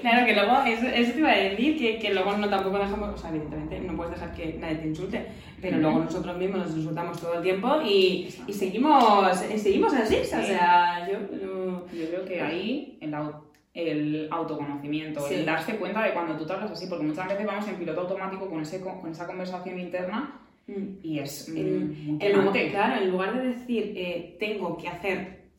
Claro, 0.02 0.26
que 0.26 0.34
luego, 0.34 0.58
eso, 0.66 0.86
eso 0.86 1.12
te 1.12 1.18
iba 1.20 1.30
a 1.30 1.36
decir, 1.38 1.78
que, 1.78 1.98
que 1.98 2.12
luego 2.12 2.36
no 2.36 2.50
tampoco 2.50 2.78
dejamos, 2.78 3.14
o 3.14 3.16
sea, 3.16 3.30
evidentemente 3.30 3.80
no 3.80 3.96
puedes 3.96 4.12
dejar 4.12 4.34
que 4.34 4.52
nadie 4.60 4.76
te 4.76 4.88
insulte, 4.88 5.26
pero 5.62 5.78
luego 5.78 6.00
nosotros 6.00 6.36
mismos 6.36 6.58
nos 6.66 6.76
insultamos 6.76 7.18
todo 7.18 7.34
el 7.36 7.42
tiempo 7.42 7.80
y, 7.82 8.28
y 8.46 8.52
seguimos, 8.52 9.34
seguimos 9.38 9.94
así, 9.94 10.16
o 10.16 10.24
sea, 10.24 11.08
yo... 11.10 11.18
yo- 11.38 11.86
Yo 11.94 12.08
creo 12.10 12.24
que 12.26 12.40
ahí 12.42 12.98
el, 13.00 13.14
au- 13.14 13.40
el 13.74 14.28
autoconocimiento, 14.30 15.20
Sí. 15.28 15.34
el 15.34 15.44
darse 15.44 15.76
cuenta 15.76 16.02
de 16.04 16.12
cuando 16.14 16.36
tú 16.36 16.46
te 16.46 16.52
hablas 16.52 16.70
así, 16.70 16.86
porque 16.86 17.04
muchas 17.04 17.28
veces 17.28 17.44
vamos 17.44 17.68
en 17.68 17.74
piloto 17.76 18.02
automático 18.02 18.48
con, 18.48 18.60
ese, 18.62 18.80
co- 18.80 19.00
con 19.00 19.10
esa 19.10 19.26
conversación 19.26 19.78
interna 19.80 20.40
mm. 20.68 20.82
y 21.02 21.18
es 21.18 21.48
mm, 21.48 21.54
muy 21.56 22.32
lugar, 22.32 22.70
claro, 22.70 23.02
en 23.02 23.10
lugar 23.10 23.36
de 23.42 23.48
decir 23.48 23.92
eh, 23.96 24.36
tengo 24.38 24.76
que 24.78 24.88
hacer 24.88 25.50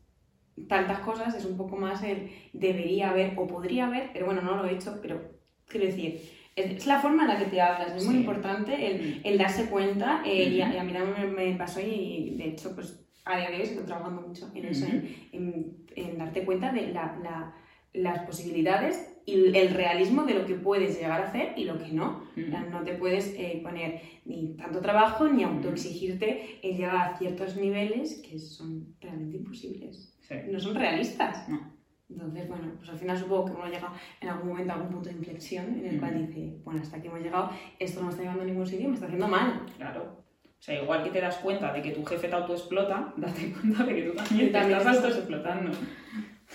tantas 0.69 0.99
cosas, 0.99 1.35
es 1.35 1.43
un 1.45 1.57
poco 1.57 1.75
más 1.75 2.01
el 2.03 2.29
debería 2.53 3.09
haber 3.09 3.33
o 3.37 3.45
podría 3.47 3.87
haber, 3.87 4.09
pero 4.13 4.25
bueno, 4.27 4.41
no 4.41 4.55
lo 4.55 4.65
he 4.65 4.73
hecho, 4.73 4.97
pero 5.01 5.21
quiero 5.67 5.85
decir, 5.87 6.21
es, 6.55 6.87
la 6.87 6.99
forma 7.01 7.23
en 7.23 7.27
la 7.27 7.37
que 7.37 7.45
te 7.47 7.59
hablas, 7.59 7.93
es 7.97 8.05
muy 8.05 8.13
Sí. 8.15 8.19
importante 8.21 8.73
el, 8.87 9.19
el 9.25 9.37
darse 9.37 9.65
cuenta 9.69 10.21
eh, 10.25 10.45
y, 10.45 10.61
a, 10.61 10.73
y 10.73 10.77
a 10.77 10.83
mí 10.85 10.93
también 10.93 11.33
me, 11.35 11.51
me 11.51 11.55
pasó 11.57 11.81
y 11.81 12.35
de 12.37 12.45
hecho 12.45 12.73
pues 12.73 13.01
a 13.25 13.37
día 13.37 13.49
de 13.49 13.55
hoy 13.57 13.61
estoy 13.63 13.83
trabajando 13.85 14.21
mucho 14.21 14.49
en 14.55 14.65
eso, 14.65 14.85
en, 14.85 15.13
en- 15.33 15.85
en 15.97 16.17
darte 16.17 16.45
cuenta 16.45 16.71
de 16.71 16.87
la- 16.93 17.17
la- 17.21 17.53
las 17.97 18.19
posibilidades 18.25 19.11
y 19.25 19.57
el 19.57 19.73
realismo 19.73 20.23
de 20.23 20.35
lo 20.35 20.45
que 20.45 20.53
puedes 20.55 20.97
llegar 20.99 21.21
a 21.21 21.27
hacer 21.29 21.53
y 21.57 21.63
lo 21.65 21.79
que 21.79 21.91
no. 21.91 22.23
O 22.31 22.49
sea, 22.49 22.61
no 22.69 22.83
te 22.83 22.93
puedes 22.93 23.33
eh, 23.37 23.59
poner 23.63 24.01
ni 24.25 24.55
tanto 24.55 24.81
trabajo 24.81 25.27
ni 25.27 25.43
autoexigirte 25.43 26.59
el 26.61 26.77
llegar 26.77 26.95
a 26.95 27.17
ciertos 27.17 27.55
niveles 27.57 28.21
que 28.21 28.37
son 28.37 28.95
realmente 29.01 29.37
imposibles. 29.37 30.15
Sí. 30.21 30.35
No 30.47 30.59
son 30.59 30.75
realistas. 30.75 31.49
No. 31.49 31.73
Entonces, 32.07 32.47
bueno, 32.47 32.71
pues 32.77 32.87
al 32.89 32.99
final 32.99 33.17
supongo 33.17 33.45
que 33.45 33.51
uno 33.53 33.65
llega 33.65 33.91
en 34.21 34.29
algún 34.29 34.49
momento 34.49 34.73
a 34.73 34.75
algún 34.75 34.91
punto 34.91 35.09
de 35.09 35.15
inflexión 35.15 35.65
en 35.79 35.85
el 35.87 35.99
cual 35.99 36.15
Ujú. 36.15 36.27
dice, 36.27 36.57
bueno, 36.63 36.81
hasta 36.81 36.97
aquí 36.97 37.07
hemos 37.07 37.21
llegado, 37.21 37.49
esto 37.79 37.99
no 37.99 38.05
me 38.05 38.11
está 38.11 38.21
llevando 38.21 38.43
a 38.43 38.45
ningún 38.45 38.67
sitio 38.67 38.87
me 38.87 38.93
está 38.93 39.07
haciendo 39.07 39.27
mal. 39.27 39.65
Claro. 39.75 40.23
O 40.43 40.61
sea, 40.65 40.81
igual 40.81 41.03
que 41.03 41.09
te 41.09 41.21
das 41.21 41.37
cuenta 41.37 41.73
de 41.73 41.81
que 41.81 41.91
tu 41.91 42.05
jefe 42.05 42.27
te 42.27 42.35
autoexplota, 42.35 43.13
date 43.17 43.51
cuenta 43.53 43.83
de 43.83 43.95
que 43.95 44.01
tú 44.03 44.13
también 44.15 44.47
te 44.47 44.51
También 44.51 44.77
estás 44.77 44.97
autoexplotando. 44.97 45.71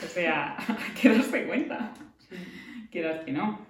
O 0.02 0.06
sea, 0.06 0.56
hay 0.68 0.94
que 1.00 1.08
darse 1.08 1.46
cuenta. 1.46 1.92
quieras 2.90 3.24
que 3.24 3.32
no. 3.32 3.66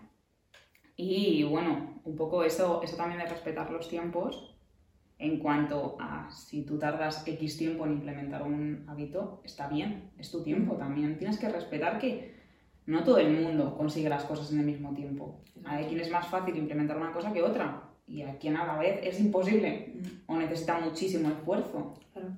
Y 0.97 1.43
bueno, 1.45 2.01
un 2.05 2.17
poco 2.17 2.45
eso, 2.45 2.83
eso 2.83 2.97
también 2.97 3.21
de 3.21 3.27
respetar 3.27 3.71
los 3.71 3.89
tiempos 3.89 4.55
en 5.19 5.39
cuanto 5.39 5.97
a 6.01 6.31
si 6.31 6.63
tú 6.63 6.79
tardas 6.79 7.27
X 7.27 7.59
tiempo 7.59 7.85
en 7.85 7.93
implementar 7.93 8.43
un 8.43 8.85
hábito, 8.89 9.43
está 9.45 9.69
bien, 9.69 10.11
es 10.19 10.31
tu 10.31 10.43
tiempo 10.43 10.77
también. 10.77 11.19
Tienes 11.19 11.39
que 11.39 11.49
respetar 11.49 11.99
que 11.99 12.35
no 12.87 13.05
todo 13.05 13.19
el 13.19 13.31
mundo 13.31 13.77
consigue 13.77 14.09
las 14.09 14.25
cosas 14.25 14.51
en 14.53 14.61
el 14.61 14.67
mismo 14.67 14.95
tiempo. 14.95 15.43
Hay 15.65 15.87
quien 15.87 16.01
es 16.01 16.11
más 16.11 16.27
fácil 16.27 16.57
implementar 16.57 16.97
una 16.97 17.13
cosa 17.13 17.33
que 17.33 17.43
otra 17.43 17.91
y 18.07 18.23
a 18.23 18.39
quien 18.39 18.57
a 18.57 18.67
la 18.67 18.79
vez 18.79 19.01
es 19.03 19.21
imposible 19.21 19.95
o 20.27 20.37
necesita 20.37 20.81
muchísimo 20.81 21.29
esfuerzo. 21.29 21.95
Claro. 22.13 22.31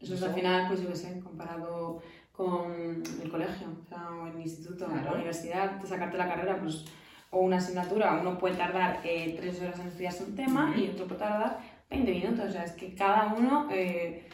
Eso 0.00 0.14
es 0.14 0.22
al 0.22 0.32
final, 0.32 0.68
pues 0.68 0.82
yo 0.82 0.88
qué 0.88 0.96
sé, 0.96 1.20
comparado 1.20 2.00
con 2.40 3.02
el 3.22 3.30
colegio, 3.30 3.66
o 3.84 3.88
sea, 3.88 4.08
o 4.10 4.26
el 4.26 4.40
instituto, 4.40 4.86
Claro. 4.86 5.04
la 5.04 5.12
universidad, 5.12 5.84
sacarte 5.84 6.16
la 6.16 6.28
carrera, 6.28 6.58
pues 6.60 6.84
o 7.32 7.40
una 7.40 7.58
asignatura, 7.58 8.18
uno 8.20 8.38
puede 8.38 8.56
tardar 8.56 9.00
eh, 9.04 9.36
tres 9.38 9.60
horas 9.60 9.78
en 9.78 9.86
estudiarse 9.88 10.24
un 10.24 10.34
tema 10.34 10.74
y 10.76 10.88
otro 10.88 11.06
puede 11.06 11.20
tardar 11.20 11.58
20 11.90 12.10
minutos. 12.10 12.46
O 12.48 12.50
sea, 12.50 12.64
es 12.64 12.72
que 12.72 12.92
cada 12.94 13.34
uno 13.34 13.68
eh, 13.70 14.26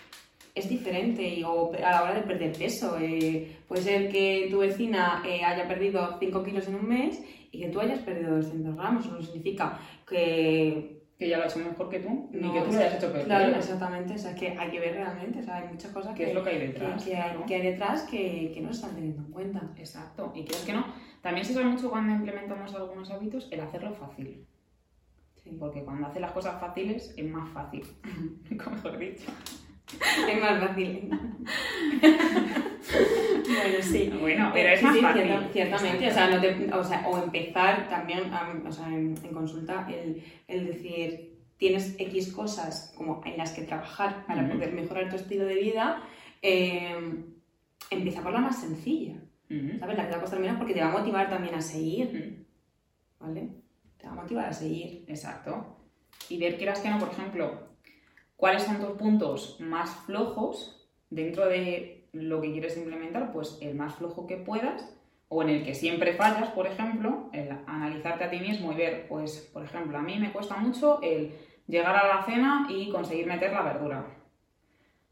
es 0.54 0.68
diferente 0.68 1.22
y, 1.22 1.42
o 1.44 1.72
a 1.74 1.90
la 1.90 2.02
hora 2.04 2.14
de 2.14 2.22
perder 2.22 2.52
peso. 2.56 2.96
eh, 2.98 3.56
puede 3.68 3.82
ser 3.82 4.08
que 4.10 4.48
tu 4.50 4.58
vecina 4.60 5.22
eh, 5.26 5.42
haya 5.44 5.66
perdido 5.68 6.16
5 6.18 6.42
kilos 6.44 6.68
en 6.68 6.76
un 6.76 6.88
mes 6.88 7.20
y 7.52 7.60
que 7.60 7.68
tú 7.68 7.80
hayas 7.80 7.98
perdido 7.98 8.36
200 8.36 8.76
gramos. 8.76 9.04
Eso 9.04 9.14
no 9.14 9.22
significa 9.22 9.78
que 10.08 10.95
Que 11.18 11.28
ya 11.28 11.38
lo 11.38 11.44
ha 11.44 11.46
hecho 11.46 11.60
mejor 11.60 11.88
que 11.88 12.00
tú, 12.00 12.28
ni 12.30 12.40
no, 12.40 12.52
que 12.52 12.60
tú 12.60 12.72
lo 12.72 12.78
hayas 12.78 12.94
hecho 12.96 13.10
peor. 13.12 13.24
Claro, 13.24 13.56
exactamente. 13.56 14.14
O 14.14 14.18
sea, 14.18 14.34
que 14.34 14.48
hay 14.50 14.70
que 14.70 14.80
ver 14.80 14.94
realmente. 14.94 15.38
O 15.38 15.42
sea, 15.42 15.56
hay 15.56 15.68
muchas 15.68 15.90
cosas 15.90 16.14
¿Qué 16.14 16.24
que, 16.24 16.28
es 16.30 16.34
lo 16.34 16.44
que 16.44 16.50
hay 16.50 16.58
detrás? 16.58 17.02
que 17.02 17.16
hay, 17.16 17.30
claro. 17.30 17.46
que 17.46 17.54
hay 17.54 17.62
detrás 17.62 18.02
que, 18.02 18.50
que 18.52 18.60
no 18.60 18.68
se 18.68 18.80
están 18.80 18.94
teniendo 18.94 19.22
en 19.22 19.30
cuenta. 19.32 19.62
Exacto. 19.78 20.32
Y 20.34 20.44
crees 20.44 20.62
que 20.64 20.74
no. 20.74 20.84
También 21.22 21.44
se 21.46 21.54
sabe 21.54 21.66
mucho 21.66 21.90
cuando 21.90 22.12
implementamos 22.12 22.74
algunos 22.74 23.10
hábitos 23.10 23.48
el 23.50 23.60
hacerlo 23.60 23.94
fácil. 23.94 24.46
Sí. 25.42 25.56
Porque 25.58 25.82
cuando 25.82 26.06
haces 26.06 26.20
las 26.20 26.32
cosas 26.32 26.60
fáciles 26.60 27.14
es 27.16 27.30
más 27.30 27.48
fácil. 27.48 27.84
Como 28.62 28.76
mejor 28.76 28.98
dicho. 28.98 29.30
Es 30.28 30.40
más 30.40 30.60
fácil. 30.60 31.10
bueno, 33.56 33.78
sí. 33.82 34.12
Bueno, 34.20 34.50
pero 34.52 34.68
Eh, 34.68 34.72
es 34.74 34.78
sí, 34.80 34.84
más 34.86 34.94
sí, 34.96 35.00
fácil. 35.02 35.22
cierta- 35.22 35.48
ciertamente, 35.52 36.08
o 36.08 36.12
sea, 36.12 36.30
no 36.30 36.40
te- 36.40 36.74
o 36.74 36.84
sea, 36.84 37.08
o 37.08 37.22
empezar 37.22 37.88
también, 37.88 38.32
am, 38.32 38.64
o 38.66 38.72
sea, 38.72 38.86
en, 38.88 39.14
en 39.22 39.32
consulta, 39.32 39.86
el, 39.90 40.22
el 40.48 40.66
decir, 40.66 41.36
tienes 41.56 41.94
X 41.98 42.32
cosas 42.32 42.92
como 42.96 43.22
en 43.24 43.36
las 43.38 43.52
que 43.52 43.62
trabajar 43.62 44.26
para 44.26 44.48
poder 44.48 44.72
mejorar 44.72 45.08
tu 45.08 45.16
estilo 45.16 45.44
de 45.46 45.54
vida, 45.54 46.02
eh, 46.42 46.94
empieza 47.90 48.22
por 48.22 48.32
la 48.32 48.40
más 48.40 48.60
sencilla. 48.60 49.14
¿sabes? 49.48 49.96
La 49.96 50.02
que 50.02 50.08
te 50.08 50.10
va 50.10 50.16
a 50.16 50.20
costar 50.20 50.40
menos 50.40 50.56
porque 50.58 50.74
te 50.74 50.80
va 50.80 50.88
a 50.88 50.98
motivar 50.98 51.30
también 51.30 51.54
a 51.54 51.60
seguir. 51.60 52.44
¿vale? 53.20 53.48
Te 53.96 54.06
va 54.06 54.12
a 54.12 54.16
motivar 54.16 54.46
a 54.46 54.52
seguir. 54.52 55.04
Exacto. 55.06 55.76
Y 56.28 56.38
ver, 56.38 56.56
quieras 56.56 56.80
que 56.80 56.90
no, 56.90 56.98
por 56.98 57.10
ejemplo, 57.10 57.68
cuáles 58.36 58.64
son 58.64 58.78
tus 58.80 58.90
puntos 58.98 59.56
más 59.60 59.88
flojos 60.04 60.88
dentro 61.10 61.46
de 61.46 61.95
lo 62.22 62.40
que 62.40 62.52
quieres 62.52 62.76
implementar, 62.76 63.32
pues 63.32 63.58
el 63.60 63.74
más 63.74 63.94
flojo 63.94 64.26
que 64.26 64.36
puedas, 64.36 64.96
o 65.28 65.42
en 65.42 65.48
el 65.48 65.64
que 65.64 65.74
siempre 65.74 66.14
fallas, 66.14 66.50
por 66.50 66.66
ejemplo, 66.66 67.28
el 67.32 67.48
analizarte 67.66 68.24
a 68.24 68.30
ti 68.30 68.38
mismo 68.38 68.72
y 68.72 68.76
ver, 68.76 69.06
pues, 69.08 69.50
por 69.52 69.64
ejemplo, 69.64 69.98
a 69.98 70.02
mí 70.02 70.18
me 70.18 70.32
cuesta 70.32 70.56
mucho 70.56 71.00
el 71.02 71.32
llegar 71.66 71.96
a 71.96 72.06
la 72.06 72.22
cena 72.24 72.66
y 72.70 72.90
conseguir 72.90 73.26
meter 73.26 73.52
la 73.52 73.62
verdura. 73.62 74.06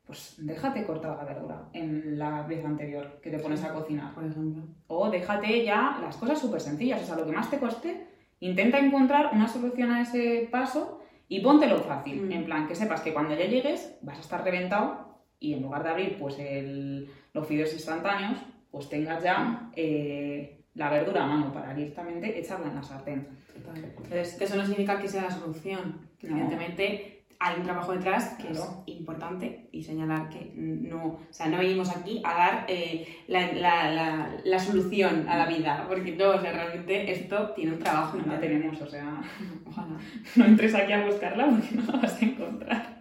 Pues 0.06 0.34
déjate 0.38 0.84
cortar 0.84 1.16
la 1.16 1.24
verdura 1.24 1.68
en 1.72 2.18
la 2.18 2.42
vez 2.42 2.64
anterior 2.64 3.20
que 3.22 3.30
te 3.30 3.38
pones 3.38 3.64
a 3.64 3.72
cocinar. 3.72 4.14
Por 4.14 4.24
ejemplo. 4.24 4.62
O 4.86 5.10
déjate 5.10 5.64
ya 5.64 5.98
las 6.00 6.16
cosas 6.16 6.38
súper 6.38 6.60
sencillas, 6.60 7.02
o 7.02 7.06
sea, 7.06 7.16
lo 7.16 7.24
que 7.24 7.32
más 7.32 7.50
te 7.50 7.58
cueste, 7.58 8.06
intenta 8.40 8.78
encontrar 8.78 9.30
una 9.32 9.48
solución 9.48 9.90
a 9.90 10.02
ese 10.02 10.48
paso 10.52 11.00
y 11.26 11.40
póntelo 11.40 11.78
fácil. 11.78 12.26
Mm. 12.26 12.32
En 12.32 12.44
plan, 12.44 12.68
que 12.68 12.74
sepas 12.74 13.00
que 13.00 13.14
cuando 13.14 13.34
ya 13.34 13.46
llegues 13.46 13.98
vas 14.02 14.18
a 14.18 14.20
estar 14.20 14.44
reventado 14.44 15.03
y 15.44 15.54
en 15.54 15.62
lugar 15.62 15.82
de 15.82 15.90
abrir 15.90 16.16
pues 16.18 16.38
el- 16.38 17.08
los 17.32 17.46
fideos 17.46 17.72
instantáneos, 17.72 18.38
pues 18.70 18.88
tengas 18.88 19.22
ya 19.22 19.70
eh, 19.76 20.60
la 20.74 20.90
verdura 20.90 21.24
a 21.24 21.26
mano 21.26 21.52
para 21.52 21.74
directamente 21.74 22.38
echarla 22.38 22.68
en 22.68 22.74
la 22.76 22.82
sartén. 22.82 23.28
Entonces, 23.56 24.40
eso 24.40 24.56
no 24.56 24.62
significa 24.62 25.00
que 25.00 25.08
sea 25.08 25.22
la 25.22 25.30
solución. 25.30 26.00
No. 26.22 26.30
Evidentemente 26.30 27.10
hay 27.38 27.56
un 27.58 27.62
trabajo 27.64 27.92
detrás 27.92 28.30
que 28.40 28.48
Claro. 28.48 28.82
es 28.86 28.94
importante 28.96 29.68
y 29.70 29.82
señalar 29.82 30.28
que 30.30 30.52
no, 30.56 31.04
o 31.04 31.20
sea, 31.30 31.46
no 31.48 31.58
venimos 31.58 31.94
aquí 31.94 32.22
a 32.24 32.32
dar 32.34 32.64
eh, 32.68 33.06
la, 33.28 33.52
la- 33.52 33.90
la- 33.90 34.30
la 34.44 34.58
solución 34.58 35.28
a 35.28 35.36
la 35.36 35.46
vida, 35.46 35.84
porque 35.88 36.12
no, 36.16 36.30
o 36.30 36.40
sea, 36.40 36.52
realmente 36.52 37.10
esto 37.12 37.50
tiene 37.50 37.72
un 37.72 37.78
trabajo. 37.80 38.16
No 38.24 38.32
la 38.32 38.40
tenemos, 38.40 38.80
o 38.80 38.86
sea, 38.86 39.20
Ojalá. 39.66 39.98
no 40.36 40.44
entres 40.46 40.74
aquí 40.74 40.92
a 40.92 41.04
buscarla 41.04 41.46
porque 41.50 41.74
no 41.76 41.92
la 41.92 41.98
vas 41.98 42.20
a 42.20 42.24
encontrar. 42.24 42.93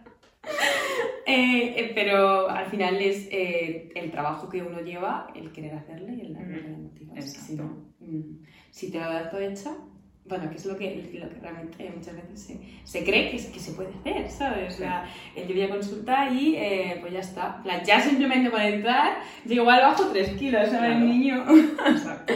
Eh, 1.25 1.73
eh, 1.79 1.91
pero 1.95 2.49
al 2.49 2.65
final 2.67 2.95
es 3.01 3.27
eh, 3.31 3.89
el 3.95 4.11
trabajo 4.11 4.49
que 4.49 4.61
uno 4.61 4.81
lleva, 4.81 5.27
el 5.35 5.51
querer 5.51 5.75
hacerle 5.75 6.15
y 6.15 6.21
el 6.21 6.33
darle 6.33 6.59
Ujú. 6.59 6.69
la 6.71 6.77
motivación. 6.77 7.27
Si, 7.45 7.55
no, 7.55 7.65
mm, 7.99 8.43
si 8.71 8.91
te 8.91 8.99
lo 8.99 9.05
das 9.05 9.29
todo 9.31 9.39
hecho, 9.41 9.89
bueno, 10.25 10.49
que 10.49 10.55
es 10.55 10.65
lo 10.65 10.77
que, 10.77 11.09
lo 11.13 11.29
que 11.29 11.35
realmente 11.41 11.91
muchas 11.95 12.15
veces 12.15 12.41
se, 12.41 12.59
se 12.85 13.03
cree 13.03 13.29
que, 13.29 13.35
es- 13.37 13.47
que 13.47 13.59
se 13.59 13.73
puede 13.73 13.89
hacer, 13.93 14.29
¿sabes? 14.29 14.73
O 14.73 14.77
sea, 14.77 15.05
el 15.35 15.47
yo 15.47 15.53
voy 15.53 15.63
a 15.63 15.69
consulta 15.69 16.29
y 16.29 16.55
eh, 16.55 16.97
pues 17.01 17.11
ya 17.13 17.19
está. 17.19 17.61
Plan, 17.63 17.83
ya 17.85 17.99
simplemente 17.99 18.49
por 18.49 18.61
entrar, 18.61 19.17
yo 19.45 19.53
igual 19.61 19.81
bajo 19.81 20.05
3 20.11 20.29
kilos, 20.37 20.69
¿sabes, 20.69 20.91
Claro. 20.91 21.05
niño? 21.05 21.45
Exacto. 21.89 22.33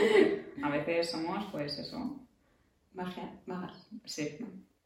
A 0.63 0.69
veces 0.69 1.09
somos, 1.11 1.45
pues 1.51 1.77
eso, 1.79 2.19
Magia, 2.93 3.31
magas. 3.45 3.87
sí, 4.05 4.37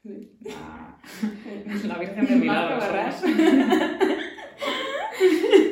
Sí. 0.03 0.37
la, 0.41 0.97
la 1.87 1.97
Virgen 1.99 2.25
del 2.25 2.39
Milagro. 2.39 2.77
Magia, 2.77 3.11
somos. 3.11 3.37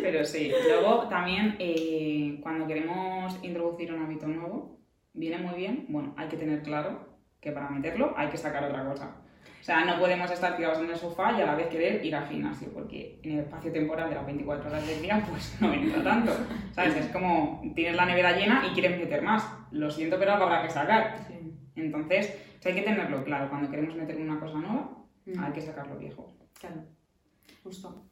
Pero 0.02 0.26
sí, 0.26 0.52
luego 0.68 1.08
también 1.08 1.56
eh, 1.60 2.39
cuando 2.42 2.68
queremos 2.68 3.39
introducir 3.44 3.92
un 3.94 4.04
hábito 4.04 4.28
nuevo, 4.28 4.80
viene 5.13 5.38
muy 5.39 5.56
bien, 5.56 5.86
bueno, 5.89 6.13
hay 6.18 6.28
que 6.28 6.38
tener 6.38 6.62
claro 6.62 7.08
que 7.42 7.52
para 7.52 7.70
meterlo 7.70 8.13
hay 8.18 8.30
que 8.30 8.38
sacar 8.38 8.63
otra 8.63 8.86
cosa. 8.86 9.15
O 9.60 9.63
sea, 9.63 9.86
no 9.86 10.00
podemos 10.00 10.32
estar 10.32 10.56
tirados 10.56 10.80
en 10.80 10.89
el 10.89 10.96
sofá 10.96 11.34
y 11.38 11.42
a 11.42 11.46
la 11.46 11.56
vez 11.56 11.68
querer 11.68 12.04
ir 12.06 12.15
al 12.15 12.28
gimnasio, 12.28 12.70
porque 12.74 13.20
en 13.24 13.34
el 13.34 13.39
espacio 13.39 13.72
temporal 13.72 14.10
de 14.10 14.15
las 14.15 14.26
24 14.26 14.70
horas 14.70 14.88
del 14.88 15.02
día, 15.02 15.24
pues 15.30 15.58
no 15.60 15.74
entra 15.74 16.04
tanto. 16.04 16.32
¿Sabes? 16.72 16.96
Es 16.96 17.08
como 17.08 17.62
tienes 17.76 17.96
la 17.96 18.06
nevera 18.06 18.38
llena 18.38 18.63
y 18.65 18.74
quieres 18.74 18.98
meter 18.98 19.22
más. 19.22 19.48
Lo 19.72 19.89
siento, 19.92 20.18
pero 20.18 20.34
algo 20.34 20.46
habrá 20.46 20.63
que 20.63 20.70
sacar. 20.70 21.18
Sí. 21.28 21.34
Entonces, 21.76 22.36
o 22.60 22.62
sea, 22.62 22.74
hay 22.74 22.80
que 22.80 22.86
tenerlo 22.86 23.24
claro. 23.24 23.50
Cuando 23.50 23.69
queremos 23.72 23.95
meter 23.95 24.17
una 24.17 24.39
cosa 24.39 24.60
nueva, 24.60 24.95
Mm, 25.26 25.43
hay 25.43 25.52
que 25.54 25.62
sacar 25.62 25.88
lo 25.88 25.98
viejo. 25.98 26.34
Claro, 26.60 26.82
justo. 27.63 28.04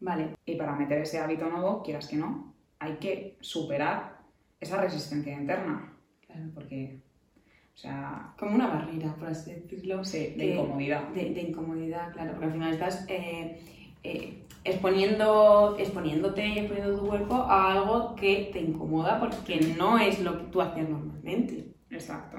Vale, 0.00 0.34
Y 0.46 0.56
para 0.56 0.74
meter 0.74 1.02
ese 1.02 1.18
hábito 1.18 1.48
nuevo, 1.48 1.82
quieras 1.82 2.08
que 2.08 2.16
no, 2.16 2.54
hay 2.78 2.94
que 2.94 3.36
superar 3.40 4.18
esa 4.58 4.80
resistencia 4.80 5.32
interna. 5.38 5.92
claro. 6.26 6.42
Porque, 6.54 7.00
o 7.74 7.78
sea, 7.78 8.34
Como 8.38 8.54
una 8.54 8.66
barrera, 8.68 9.14
por 9.14 9.28
así 9.28 9.52
decirlo. 9.52 10.02
sí, 10.04 10.34
de 10.36 10.54
incomodidad. 10.54 11.08
De, 11.08 11.30
de 11.34 11.40
incomodidad, 11.42 12.12
claro, 12.12 12.30
porque 12.32 12.46
al 12.46 12.52
final 12.52 12.72
estás 12.72 13.04
eh, 13.08 13.60
eh, 14.02 14.46
exponiendo, 14.64 15.76
exponiéndote 15.78 16.46
y 16.46 16.58
exponiendo 16.60 16.98
tu 16.98 17.06
cuerpo 17.06 17.34
a 17.34 17.72
algo 17.72 18.14
que 18.16 18.50
te 18.52 18.60
incomoda 18.60 19.20
porque 19.20 19.60
no 19.76 19.98
es 19.98 20.20
lo 20.20 20.38
que 20.38 20.44
tú 20.44 20.60
hacías 20.62 20.88
normalmente. 20.88 21.74
Exacto. 21.90 22.38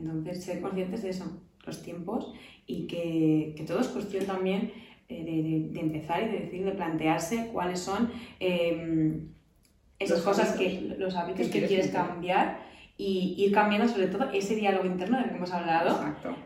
Entonces, 0.00 0.44
ser 0.44 0.60
conscientes 0.60 1.02
de 1.02 1.10
eso, 1.10 1.40
los 1.66 1.82
tiempos, 1.82 2.32
y 2.66 2.86
que, 2.86 3.54
que 3.56 3.64
todo 3.64 3.80
es 3.80 3.88
cuestión 3.88 4.24
también 4.26 4.72
eh, 5.08 5.24
de, 5.24 5.42
de- 5.42 5.68
de 5.72 5.80
empezar 5.80 6.22
y 6.22 6.26
de 6.26 6.38
decir, 6.40 6.64
de 6.64 6.72
plantearse 6.72 7.48
cuáles 7.52 7.78
son 7.80 8.10
eh, 8.40 9.20
esas 9.98 10.18
Los 10.18 10.24
cosas 10.26 10.54
hábitos 10.56 10.78
que, 10.82 10.98
los 10.98 11.14
hábitos 11.16 11.46
que 11.48 11.60
quieres 11.68 11.86
cambiar 12.08 12.66
y 12.98 13.34
ir 13.36 13.52
cambiando 13.52 13.86
sobre 13.88 14.06
todo 14.06 14.30
ese 14.30 14.56
diálogo 14.56 14.86
interno 14.86 15.18
del 15.18 15.28
que 15.28 15.36
hemos 15.36 15.52
hablado 15.52 15.98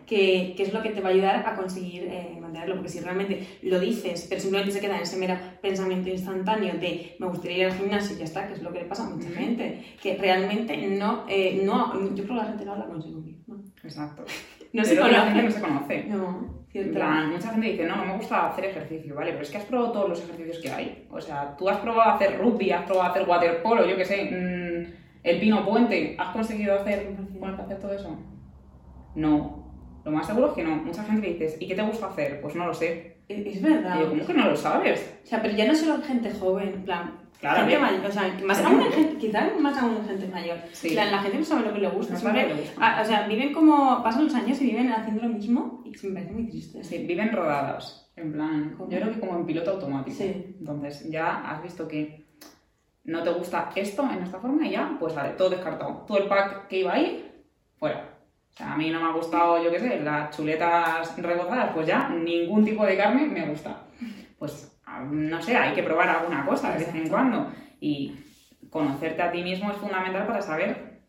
que, 0.04 0.54
que 0.56 0.62
es 0.64 0.72
lo 0.72 0.82
que 0.82 0.90
te 0.90 1.00
va 1.00 1.08
a 1.08 1.12
ayudar 1.12 1.36
a 1.46 1.54
conseguir 1.54 2.04
eh, 2.04 2.36
mantenerlo. 2.40 2.74
Porque 2.74 2.88
si 2.90 2.98
realmente 3.00 3.46
lo 3.62 3.78
dices, 3.78 4.26
pero 4.28 4.40
simplemente 4.40 4.72
se 4.72 4.80
queda 4.80 4.96
en 4.96 5.02
ese 5.02 5.16
mero 5.16 5.36
pensamiento 5.62 6.08
instantáneo 6.10 6.74
de 6.74 7.14
me 7.20 7.26
gustaría 7.28 7.58
ir 7.58 7.64
al 7.66 7.74
gimnasio 7.78 8.16
y 8.16 8.18
ya 8.18 8.24
está, 8.24 8.48
que 8.48 8.54
es 8.54 8.62
lo 8.62 8.72
que 8.72 8.80
le 8.80 8.84
pasa 8.86 9.06
a 9.06 9.10
mucha 9.10 9.30
gente, 9.30 9.80
que 10.02 10.16
realmente 10.16 10.76
no, 10.88 11.24
eh, 11.28 11.62
no, 11.64 11.94
yo 12.16 12.24
creo 12.24 12.26
que 12.26 12.34
la 12.34 12.44
gente 12.46 12.64
no 12.64 12.72
habla 12.72 12.86
consigo 12.86 13.20
misma. 13.20 13.39
Exacto. 13.90 14.24
No 14.72 14.84
se 14.84 14.94
la 14.94 15.04
gente 15.32 15.42
no 15.42 15.48
conoce. 15.48 15.52
se 15.52 15.60
conoce. 15.60 16.04
No, 16.04 16.38
En 16.68 16.70
cierto. 16.70 16.92
plan, 16.94 17.28
mucha 17.30 17.48
gente 17.50 17.66
dice, 17.72 17.86
no, 17.86 17.96
no 17.96 18.04
me 18.04 18.16
gusta 18.18 18.46
hacer 18.50 18.66
ejercicio, 18.66 19.16
¿vale? 19.16 19.32
Pero 19.32 19.42
es 19.42 19.50
que 19.50 19.56
has 19.58 19.64
probado 19.64 19.90
todos 19.90 20.08
los 20.10 20.22
ejercicios 20.22 20.58
que 20.62 20.70
hay. 20.70 21.08
O 21.10 21.20
sea, 21.20 21.56
tú 21.56 21.68
has 21.68 21.78
probado 21.78 22.12
hacer 22.12 22.38
rugby, 22.38 22.70
has 22.70 22.84
probado 22.84 23.10
hacer 23.10 23.28
waterpolo, 23.28 23.84
yo 23.84 23.96
qué 23.96 24.04
sé, 24.04 24.24
mm, 24.30 24.94
el 25.24 25.40
pino 25.40 25.64
puente. 25.66 26.14
¿Has 26.16 26.28
conseguido 26.32 26.76
hacer, 26.76 27.04
ponerte 27.40 27.62
a 27.62 27.64
hacer 27.64 27.80
todo 27.80 27.92
eso? 27.92 28.16
No. 29.16 29.66
Lo 30.04 30.10
más 30.12 30.26
seguro 30.26 30.48
es 30.48 30.52
que 30.54 30.62
no. 30.62 30.76
Mucha 30.76 31.02
gente 31.04 31.26
le 31.26 31.32
dices, 31.34 31.56
¿y 31.60 31.66
qué 31.66 31.74
te 31.74 31.82
gusta 31.82 32.06
hacer? 32.06 32.40
Pues 32.40 32.54
no 32.54 32.66
lo 32.66 32.72
sé. 32.74 33.16
Es, 33.28 33.44
es 33.46 33.56
Y 33.56 33.64
verdad. 33.64 33.98
yo, 34.00 34.08
¿cómo 34.08 34.24
que 34.24 34.34
no 34.34 34.48
lo 34.50 34.56
sabes? 34.56 35.20
O 35.24 35.26
sea, 35.26 35.42
pero 35.42 35.54
ya 35.56 35.66
no 35.66 35.74
solo 35.74 36.00
gente 36.02 36.30
joven, 36.30 36.68
en 36.68 36.82
plan, 36.84 37.18
Claro, 37.40 37.60
gente 37.60 37.78
mayor, 37.78 38.06
o 38.06 38.12
sea, 38.12 38.38
más 38.44 38.62
aún 38.64 38.80
en 38.82 38.92
gente, 38.92 39.16
quizás 39.16 39.58
más 39.58 39.76
aún 39.78 39.96
en 39.96 40.04
gente 40.08 40.28
mayor. 40.28 40.58
Sí. 40.72 40.90
La 40.94 41.18
gente 41.22 41.38
no 41.38 41.44
sabe 41.44 41.62
lo 41.66 41.72
que 41.72 41.80
le 41.80 41.88
gusta. 41.88 42.12
No 42.14 42.20
sabe 42.20 42.32
siempre- 42.32 42.42
lo 42.42 42.48
que 42.48 42.54
le 42.62 42.68
gusta. 42.70 42.98
ah, 42.98 43.02
o 43.02 43.04
sea, 43.06 43.26
viven 43.26 43.52
como, 43.54 44.02
pasan 44.02 44.24
los 44.24 44.34
años 44.34 44.60
y 44.60 44.64
viven 44.66 44.92
haciendo 44.92 45.22
lo 45.22 45.28
mismo 45.30 45.82
y 45.84 46.06
me 46.06 46.12
parece 46.14 46.32
muy 46.32 46.48
triste. 46.50 46.84
Sí, 46.84 47.06
viven 47.06 47.32
rodadas. 47.32 48.12
En 48.16 48.32
plan, 48.32 48.74
¿Cómo? 48.76 48.90
yo 48.90 48.98
creo 49.00 49.12
que 49.14 49.20
como 49.20 49.36
en 49.36 49.46
piloto 49.46 49.70
automático. 49.70 50.16
Sí. 50.18 50.54
Entonces, 50.58 51.08
ya 51.10 51.36
has 51.50 51.62
visto 51.62 51.88
que 51.88 52.26
no 53.04 53.22
te 53.22 53.30
gusta 53.30 53.70
esto 53.74 54.02
en 54.12 54.22
esta 54.22 54.38
forma 54.38 54.66
y 54.66 54.72
ya, 54.72 54.96
pues 55.00 55.14
vale, 55.14 55.30
todo 55.30 55.48
descartado. 55.48 56.04
Todo 56.06 56.18
el 56.18 56.28
pack 56.28 56.66
que 56.68 56.80
iba 56.80 56.92
ahí, 56.92 57.32
fuera. 57.78 58.18
O 58.52 58.56
sea, 58.56 58.74
a 58.74 58.76
mí 58.76 58.90
no 58.90 59.00
me 59.00 59.06
ha 59.06 59.12
gustado, 59.12 59.62
yo 59.64 59.70
qué 59.70 59.78
sé, 59.80 60.00
las 60.00 60.36
chuletas 60.36 61.16
rebozadas, 61.16 61.70
pues 61.72 61.86
ya 61.86 62.10
ningún 62.10 62.64
tipo 62.66 62.84
de 62.84 62.96
carne 62.98 63.26
me 63.26 63.46
gusta. 63.48 63.84
Pues, 64.38 64.69
no 65.02 65.40
sé, 65.42 65.56
hay 65.56 65.74
que 65.74 65.82
probar 65.82 66.08
alguna 66.08 66.44
cosa 66.46 66.72
de 66.72 66.78
vez 66.84 66.94
en 66.94 67.08
cuando. 67.08 67.50
Y 67.80 68.14
conocerte 68.70 69.22
a 69.22 69.32
ti 69.32 69.42
mismo 69.42 69.70
es 69.70 69.76
fundamental 69.78 70.26
para 70.26 70.42
saber 70.42 71.00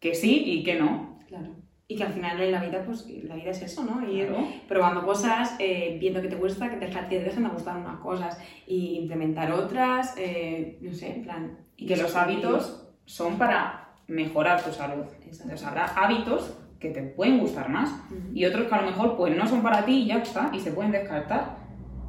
que 0.00 0.14
sí 0.14 0.42
y 0.46 0.62
que 0.64 0.78
no. 0.78 1.18
Claro. 1.28 1.54
Y 1.88 1.96
que 1.96 2.02
al 2.02 2.12
final 2.12 2.40
en 2.40 2.50
la 2.52 2.60
vida, 2.64 2.82
pues 2.84 3.06
la 3.24 3.36
vida 3.36 3.50
es 3.50 3.62
eso, 3.62 3.84
¿no? 3.84 4.06
Ir 4.10 4.26
Claro. 4.26 4.44
probando 4.68 5.04
cosas, 5.04 5.54
eh, 5.60 5.96
viendo 6.00 6.20
que 6.20 6.28
te 6.28 6.34
gusta, 6.36 6.68
que 6.68 6.76
te, 6.84 6.86
te 6.88 7.20
dejan 7.20 7.44
de 7.44 7.50
gustar 7.50 7.76
unas 7.76 8.00
cosas 8.00 8.38
y 8.66 8.98
implementar 8.98 9.52
otras, 9.52 10.14
eh, 10.18 10.78
no 10.80 10.92
sé, 10.92 11.14
en 11.16 11.22
plan... 11.22 11.58
Y 11.76 11.86
que 11.86 11.96
los 11.96 12.16
hábitos 12.16 12.88
son 13.04 13.38
para 13.38 13.90
mejorar 14.08 14.62
tu 14.64 14.72
salud. 14.72 15.04
Entonces 15.22 15.62
habrá 15.64 15.84
hábitos 15.94 16.58
que 16.80 16.90
te 16.90 17.02
pueden 17.02 17.38
gustar 17.38 17.68
más 17.68 17.90
y 18.34 18.44
otros 18.44 18.66
que 18.66 18.74
a 18.74 18.80
lo 18.82 18.90
mejor 18.90 19.16
pues 19.16 19.34
no 19.36 19.46
son 19.46 19.62
para 19.62 19.84
ti 19.84 20.02
y 20.02 20.06
ya 20.06 20.16
está, 20.18 20.50
y 20.52 20.60
se 20.60 20.72
pueden 20.72 20.90
descartar. 20.92 21.55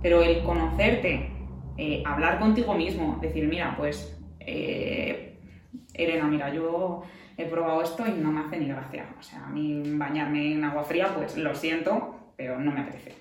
Pero 0.02 0.22
el 0.22 0.44
conocerte, 0.44 1.32
eh, 1.78 2.04
hablar 2.06 2.40
contigo 2.40 2.74
mismo, 2.74 3.18
decir, 3.22 3.48
mira, 3.48 3.76
pues, 3.78 4.18
eh, 4.40 5.40
Elena, 5.94 6.28
mira, 6.28 6.54
yo 6.54 7.04
he 7.38 7.46
probado 7.46 7.82
esto 7.82 8.06
y 8.08 8.12
no 8.12 8.32
me 8.32 8.42
hace 8.42 8.58
ni 8.58 8.68
gracia. 8.68 9.16
O 9.20 9.24
sea, 9.24 9.46
a 9.46 9.50
mí 9.50 9.82
bañarme 9.98 10.54
en 10.54 10.64
agua 10.64 10.84
fría, 10.84 11.14
pues 11.16 11.38
lo 11.38 11.54
siento, 11.56 12.34
pero 12.36 12.60
no 12.60 12.72
me 12.72 12.82
apetece. 12.82 13.16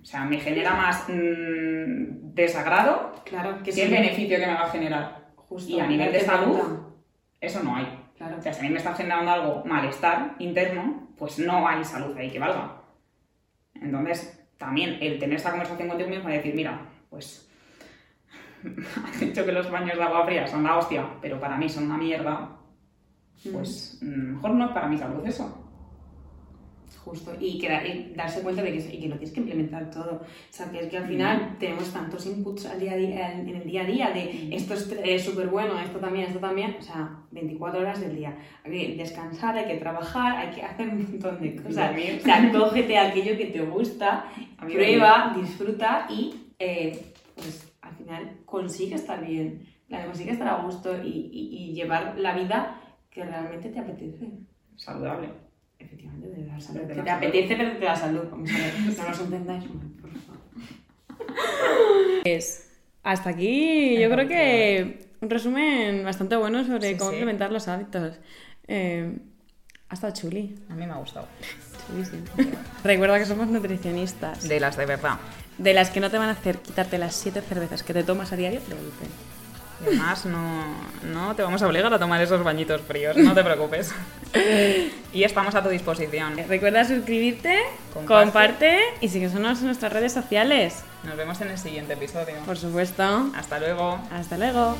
O 0.00 0.04
sea, 0.04 0.24
me 0.24 0.38
genera 0.38 0.74
más 0.74 1.04
mm, 1.08 2.32
desagrado 2.34 3.12
Claro, 3.24 3.62
que 3.62 3.72
sí, 3.72 3.80
el 3.80 3.90
beneficio 3.90 4.38
que 4.38 4.46
me 4.46 4.54
va 4.54 4.66
a 4.66 4.70
generar. 4.70 5.26
justo, 5.34 5.72
Y 5.72 5.80
a 5.80 5.86
nivel 5.86 6.12
de 6.12 6.20
salud. 6.20 6.60
Eso 7.40 7.62
no 7.62 7.76
hay. 7.76 7.86
Claro. 8.16 8.36
O 8.38 8.40
sea, 8.42 8.52
si 8.52 8.60
a 8.60 8.62
mí 8.62 8.70
me 8.70 8.78
está 8.78 8.94
generando 8.94 9.30
algo 9.30 9.64
malestar 9.64 10.36
interno, 10.38 11.08
pues 11.18 11.38
no 11.38 11.66
hay 11.68 11.84
salud 11.84 12.16
ahí 12.16 12.30
que 12.30 12.38
valga. 12.38 12.82
Entonces, 13.74 14.45
también 14.58 14.98
el 15.00 15.18
tener 15.18 15.36
esta 15.36 15.50
conversación 15.50 15.88
contigo 15.88 16.08
mismo 16.10 16.28
y 16.28 16.34
decir, 16.34 16.54
mira, 16.54 16.80
pues 17.10 17.48
has 19.04 19.20
dicho 19.20 19.44
que 19.44 19.52
los 19.52 19.70
baños 19.70 19.96
de 19.96 20.02
agua 20.02 20.24
fría 20.24 20.46
son 20.46 20.62
la 20.64 20.78
hostia, 20.78 21.06
pero 21.20 21.38
para 21.38 21.56
mí 21.56 21.68
son 21.68 21.84
una 21.84 21.98
mierda, 21.98 22.56
pues 23.52 23.98
mm, 24.02 24.34
mejor 24.34 24.50
no 24.52 24.66
es 24.66 24.72
para 24.72 24.88
mi 24.88 24.98
salud 24.98 25.26
eso. 25.26 25.65
Justo, 27.06 27.32
y, 27.38 27.56
que, 27.60 27.68
da- 27.68 27.86
y 27.86 28.12
darse 28.16 28.42
cuenta 28.42 28.62
de 28.62 28.72
que, 28.72 28.78
y 28.78 28.98
que 29.00 29.06
lo 29.08 29.14
tienes 29.14 29.30
que 29.32 29.38
implementar 29.38 29.88
todo. 29.92 30.22
O 30.22 30.26
sea, 30.50 30.68
que 30.72 30.80
es 30.80 30.86
que 30.88 30.96
al 30.98 31.06
final 31.06 31.56
tenemos 31.60 31.92
tantos 31.92 32.26
inputs 32.26 32.66
al 32.66 32.80
día 32.80 32.94
a 32.94 32.96
día, 32.96 33.32
en, 33.32 33.48
el 33.48 33.62
día 33.64 33.82
a 33.82 33.86
día 33.86 34.10
de 34.10 34.48
esto 34.52 34.74
es 34.74 35.24
súper 35.24 35.46
bueno, 35.46 35.78
esto 35.78 36.00
también, 36.00 36.26
esto 36.26 36.40
también. 36.40 36.74
O 36.80 36.82
sea, 36.82 37.16
24 37.30 37.78
horas 37.80 38.00
del 38.00 38.16
día. 38.16 38.36
Hay 38.64 38.72
que 38.72 38.96
descansar, 38.96 39.56
hay 39.56 39.66
que 39.66 39.76
trabajar, 39.76 40.36
hay 40.36 40.52
que 40.52 40.62
hacer 40.62 40.88
un 40.88 41.02
montón 41.04 41.40
de 41.40 41.54
cosas. 41.54 41.72
O 42.18 42.22
sea, 42.24 42.36
cógete 42.58 42.98
aquello 42.98 43.36
que 43.38 43.46
te 43.46 43.60
gusta, 43.62 44.24
prueba, 44.74 45.32
disfruta 45.40 46.06
y 46.10 46.34
eh, 46.58 47.12
pues 47.36 47.72
al 47.82 47.94
final 47.94 48.38
consigue 48.44 48.96
estar 48.96 49.24
bien, 49.24 49.64
consigue 50.06 50.32
estar 50.32 50.48
a 50.48 50.62
gusto 50.62 50.90
y, 51.04 51.08
y- 51.32 51.56
y 51.70 51.72
llevar 51.72 52.18
la 52.18 52.34
vida 52.34 52.80
que 53.10 53.24
realmente 53.24 53.68
te 53.68 53.78
apetece. 53.78 54.28
Saludable. 54.74 55.28
Efectivamente, 55.78 56.28
de 56.28 56.46
la 56.46 56.60
salud. 56.60 56.80
De 56.80 56.86
que 56.88 56.94
te 56.94 57.08
salud. 57.08 57.08
apetece, 57.10 57.56
pero 57.56 57.74
de 57.74 57.80
la 57.80 57.96
salud. 57.96 58.22
Vamos 58.30 58.50
a 58.50 58.58
ver, 58.58 58.74
no 58.98 59.08
nos 59.08 59.20
entendáis, 59.20 59.64
por 59.64 60.10
favor. 60.10 61.36
Pues 62.22 62.68
hasta 63.02 63.30
aquí 63.30 63.98
yo 63.98 64.10
creo 64.10 64.28
que 64.28 65.08
un 65.20 65.30
resumen 65.30 66.04
bastante 66.04 66.36
bueno 66.36 66.64
sobre 66.64 66.90
Sí, 66.90 66.96
cómo 66.96 67.10
sí. 67.10 67.16
implementar 67.16 67.52
los 67.52 67.68
hábitos. 67.68 68.18
Eh, 68.68 69.16
ha 69.88 69.94
estado 69.94 70.12
chuli. 70.12 70.56
A 70.68 70.74
mí 70.74 70.86
me 70.86 70.92
ha 70.92 70.96
gustado. 70.96 71.28
chulísimo. 71.86 72.24
Recuerda 72.82 73.18
que 73.18 73.24
somos 73.26 73.46
nutricionistas. 73.48 74.48
De 74.48 74.58
las 74.58 74.76
de 74.76 74.86
verdad. 74.86 75.18
De 75.58 75.72
las 75.72 75.90
que 75.90 76.00
no 76.00 76.10
te 76.10 76.18
van 76.18 76.28
a 76.28 76.32
hacer 76.32 76.58
quitarte 76.58 76.98
las 76.98 77.14
siete 77.14 77.40
cervezas 77.40 77.82
que 77.82 77.94
te 77.94 78.02
tomas 78.02 78.32
a 78.32 78.36
diario 78.36 78.60
de 78.60 78.74
golpe. 78.74 79.06
Y 79.84 79.88
además 79.88 80.24
no, 80.24 80.64
no 81.04 81.34
te 81.34 81.42
vamos 81.42 81.62
a 81.62 81.66
obligar 81.66 81.92
a 81.92 81.98
tomar 81.98 82.20
esos 82.22 82.42
bañitos 82.42 82.80
fríos, 82.80 83.16
no 83.16 83.34
te 83.34 83.44
preocupes. 83.44 83.92
y 85.12 85.22
estamos 85.24 85.54
a 85.54 85.62
tu 85.62 85.68
disposición. 85.68 86.36
Recuerda 86.48 86.84
suscribirte, 86.84 87.58
Comparte. 87.92 88.24
comparte, 88.24 88.80
y 89.00 89.08
síguenos 89.08 89.60
en 89.60 89.66
nuestras 89.66 89.92
redes 89.92 90.12
sociales. 90.12 90.82
Nos 91.04 91.16
vemos 91.16 91.40
en 91.40 91.50
el 91.50 91.58
siguiente 91.58 91.92
episodio. 91.92 92.36
Por 92.46 92.56
supuesto. 92.56 93.30
Hasta 93.36 93.58
luego. 93.58 94.00
Hasta 94.10 94.36
luego. 94.38 94.76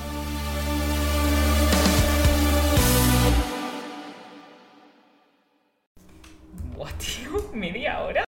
Buah, 6.75 6.93
tío, 6.99 7.51
media 7.55 8.01
hora. 8.03 8.25